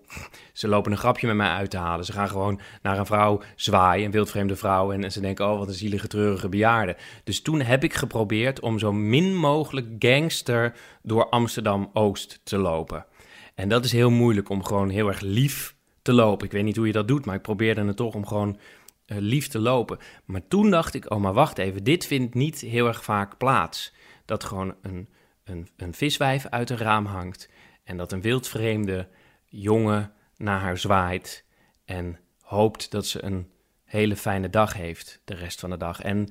ze 0.52 0.68
lopen 0.68 0.92
een 0.92 0.98
grapje 0.98 1.26
met 1.26 1.36
mij 1.36 1.48
uit 1.48 1.70
te 1.70 1.76
halen. 1.76 2.04
Ze 2.04 2.12
gaan 2.12 2.28
gewoon 2.28 2.60
naar 2.82 2.98
een 2.98 3.06
vrouw 3.06 3.40
zwaaien, 3.56 4.04
een 4.04 4.10
wildvreemde 4.10 4.56
vrouw, 4.56 4.92
en, 4.92 5.12
ze 5.12 5.20
denken, 5.20 5.50
oh, 5.50 5.58
wat 5.58 5.68
een 5.68 5.74
zielige, 5.74 6.06
treurige 6.06 6.48
bejaarde. 6.48 6.96
Dus 7.24 7.42
toen 7.42 7.60
heb 7.60 7.84
ik 7.84 7.94
geprobeerd 7.94 8.60
om 8.60 8.78
zo 8.78 8.92
min 8.92 9.36
mogelijk 9.36 9.86
gangster 9.98 10.74
door 11.02 11.28
Amsterdam-Oost 11.28 12.40
te 12.44 12.58
lopen. 12.58 13.06
En 13.54 13.68
dat 13.68 13.84
is 13.84 13.92
heel 13.92 14.10
moeilijk 14.10 14.48
om 14.48 14.64
gewoon 14.64 14.88
heel 14.88 15.08
erg 15.08 15.20
lief 15.20 15.74
te 16.02 16.12
lopen. 16.12 16.46
Ik 16.46 16.52
weet 16.52 16.64
niet 16.64 16.76
hoe 16.76 16.86
je 16.86 16.92
dat 16.92 17.08
doet, 17.08 17.24
maar 17.24 17.34
ik 17.34 17.42
probeerde 17.42 17.84
het 17.84 17.96
toch 17.96 18.14
om 18.14 18.26
gewoon 18.26 18.58
uh, 19.06 19.16
lief 19.20 19.48
te 19.48 19.58
lopen. 19.58 19.98
Maar 20.24 20.48
toen 20.48 20.70
dacht 20.70 20.94
ik, 20.94 21.10
oh, 21.10 21.20
maar 21.20 21.32
wacht 21.32 21.58
even, 21.58 21.84
dit 21.84 22.06
vindt 22.06 22.34
niet 22.34 22.60
heel 22.60 22.86
erg 22.86 23.04
vaak 23.04 23.38
plaats. 23.38 23.94
Dat 24.24 24.44
gewoon 24.44 24.74
een 24.82 25.08
een, 25.44 25.68
een 25.76 25.94
viswijf 25.94 26.46
uit 26.46 26.70
een 26.70 26.76
raam 26.76 27.06
hangt 27.06 27.48
en 27.84 27.96
dat 27.96 28.12
een 28.12 28.20
wildvreemde 28.20 29.08
jongen 29.44 30.12
naar 30.36 30.60
haar 30.60 30.78
zwaait 30.78 31.44
en 31.84 32.18
hoopt 32.40 32.90
dat 32.90 33.06
ze 33.06 33.24
een 33.24 33.50
hele 33.84 34.16
fijne 34.16 34.50
dag 34.50 34.72
heeft 34.72 35.20
de 35.24 35.34
rest 35.34 35.60
van 35.60 35.70
de 35.70 35.76
dag. 35.76 36.00
En, 36.00 36.28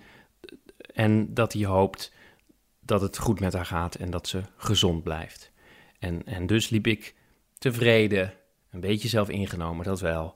en 0.93 1.33
dat 1.33 1.53
hij 1.53 1.65
hoopt 1.65 2.13
dat 2.79 3.01
het 3.01 3.17
goed 3.17 3.39
met 3.39 3.53
haar 3.53 3.65
gaat 3.65 3.95
en 3.95 4.11
dat 4.11 4.27
ze 4.27 4.41
gezond 4.55 5.03
blijft. 5.03 5.51
En, 5.99 6.25
en 6.25 6.45
dus 6.45 6.69
liep 6.69 6.87
ik 6.87 7.15
tevreden, 7.57 8.33
een 8.71 8.79
beetje 8.79 9.07
zelf 9.07 9.29
ingenomen, 9.29 9.85
dat 9.85 9.99
wel. 9.99 10.35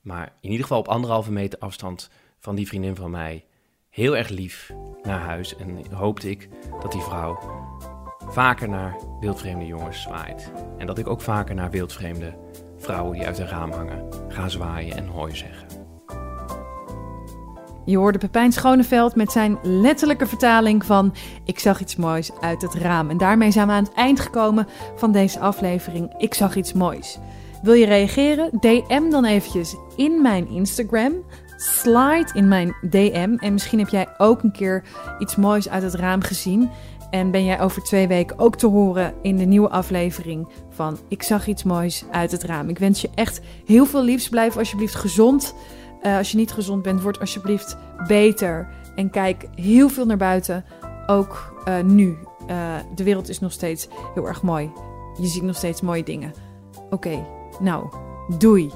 Maar 0.00 0.32
in 0.40 0.50
ieder 0.50 0.62
geval 0.62 0.78
op 0.78 0.88
anderhalve 0.88 1.32
meter 1.32 1.58
afstand 1.58 2.10
van 2.38 2.54
die 2.54 2.66
vriendin 2.66 2.96
van 2.96 3.10
mij 3.10 3.44
heel 3.88 4.16
erg 4.16 4.28
lief 4.28 4.72
naar 5.02 5.20
huis. 5.20 5.56
En 5.56 5.92
hoopte 5.92 6.30
ik 6.30 6.48
dat 6.80 6.92
die 6.92 7.00
vrouw 7.00 7.61
vaker 8.32 8.68
naar 8.68 8.96
wildvreemde 9.20 9.66
jongens 9.66 10.02
zwaait. 10.02 10.52
En 10.78 10.86
dat 10.86 10.98
ik 10.98 11.06
ook 11.06 11.20
vaker 11.20 11.54
naar 11.54 11.70
wildvreemde 11.70 12.34
vrouwen 12.78 13.12
die 13.12 13.26
uit 13.26 13.38
een 13.38 13.48
raam 13.48 13.72
hangen 13.72 14.08
ga 14.28 14.48
zwaaien 14.48 14.96
en 14.96 15.06
hooi 15.06 15.36
zeggen. 15.36 15.66
Je 17.84 17.96
hoorde 17.96 18.18
Pepijn 18.18 18.52
Schoneveld 18.52 19.14
met 19.14 19.32
zijn 19.32 19.58
letterlijke 19.62 20.26
vertaling 20.26 20.84
van 20.84 21.14
Ik 21.44 21.58
zag 21.58 21.80
iets 21.80 21.96
moois 21.96 22.30
uit 22.40 22.62
het 22.62 22.74
raam. 22.74 23.10
En 23.10 23.16
daarmee 23.16 23.50
zijn 23.50 23.66
we 23.66 23.72
aan 23.72 23.84
het 23.84 23.92
eind 23.92 24.20
gekomen 24.20 24.66
van 24.96 25.12
deze 25.12 25.40
aflevering 25.40 26.14
Ik 26.18 26.34
zag 26.34 26.56
iets 26.56 26.72
moois. 26.72 27.18
Wil 27.62 27.74
je 27.74 27.86
reageren? 27.86 28.50
DM 28.60 29.10
dan 29.10 29.24
eventjes 29.24 29.76
in 29.96 30.22
mijn 30.22 30.48
Instagram. 30.48 31.12
Slide 31.56 32.30
in 32.32 32.48
mijn 32.48 32.74
DM. 32.90 33.36
En 33.38 33.52
misschien 33.52 33.78
heb 33.78 33.88
jij 33.88 34.08
ook 34.18 34.42
een 34.42 34.52
keer 34.52 34.84
iets 35.18 35.36
moois 35.36 35.68
uit 35.68 35.82
het 35.82 35.94
raam 35.94 36.22
gezien. 36.22 36.70
En 37.12 37.30
ben 37.30 37.44
jij 37.44 37.60
over 37.60 37.82
twee 37.82 38.08
weken 38.08 38.38
ook 38.38 38.56
te 38.56 38.66
horen 38.66 39.14
in 39.22 39.36
de 39.36 39.44
nieuwe 39.44 39.68
aflevering 39.68 40.48
van 40.70 40.98
Ik 41.08 41.22
zag 41.22 41.46
iets 41.46 41.62
moois 41.62 42.04
uit 42.10 42.30
het 42.30 42.42
raam. 42.42 42.68
Ik 42.68 42.78
wens 42.78 43.00
je 43.00 43.10
echt 43.14 43.40
heel 43.66 43.86
veel 43.86 44.02
liefs. 44.02 44.28
Blijf 44.28 44.56
alsjeblieft 44.56 44.94
gezond. 44.94 45.54
Uh, 46.02 46.16
als 46.16 46.30
je 46.30 46.36
niet 46.36 46.52
gezond 46.52 46.82
bent, 46.82 47.02
word 47.02 47.20
alsjeblieft 47.20 47.76
beter. 48.06 48.68
En 48.94 49.10
kijk 49.10 49.48
heel 49.54 49.88
veel 49.88 50.06
naar 50.06 50.16
buiten. 50.16 50.64
Ook 51.06 51.62
uh, 51.68 51.80
nu. 51.80 52.16
Uh, 52.50 52.74
de 52.94 53.04
wereld 53.04 53.28
is 53.28 53.40
nog 53.40 53.52
steeds 53.52 53.88
heel 54.14 54.26
erg 54.26 54.42
mooi. 54.42 54.70
Je 55.20 55.26
ziet 55.26 55.42
nog 55.42 55.56
steeds 55.56 55.80
mooie 55.80 56.04
dingen. 56.04 56.32
Oké, 56.90 57.26
nou, 57.60 57.86
doei. 58.38 58.70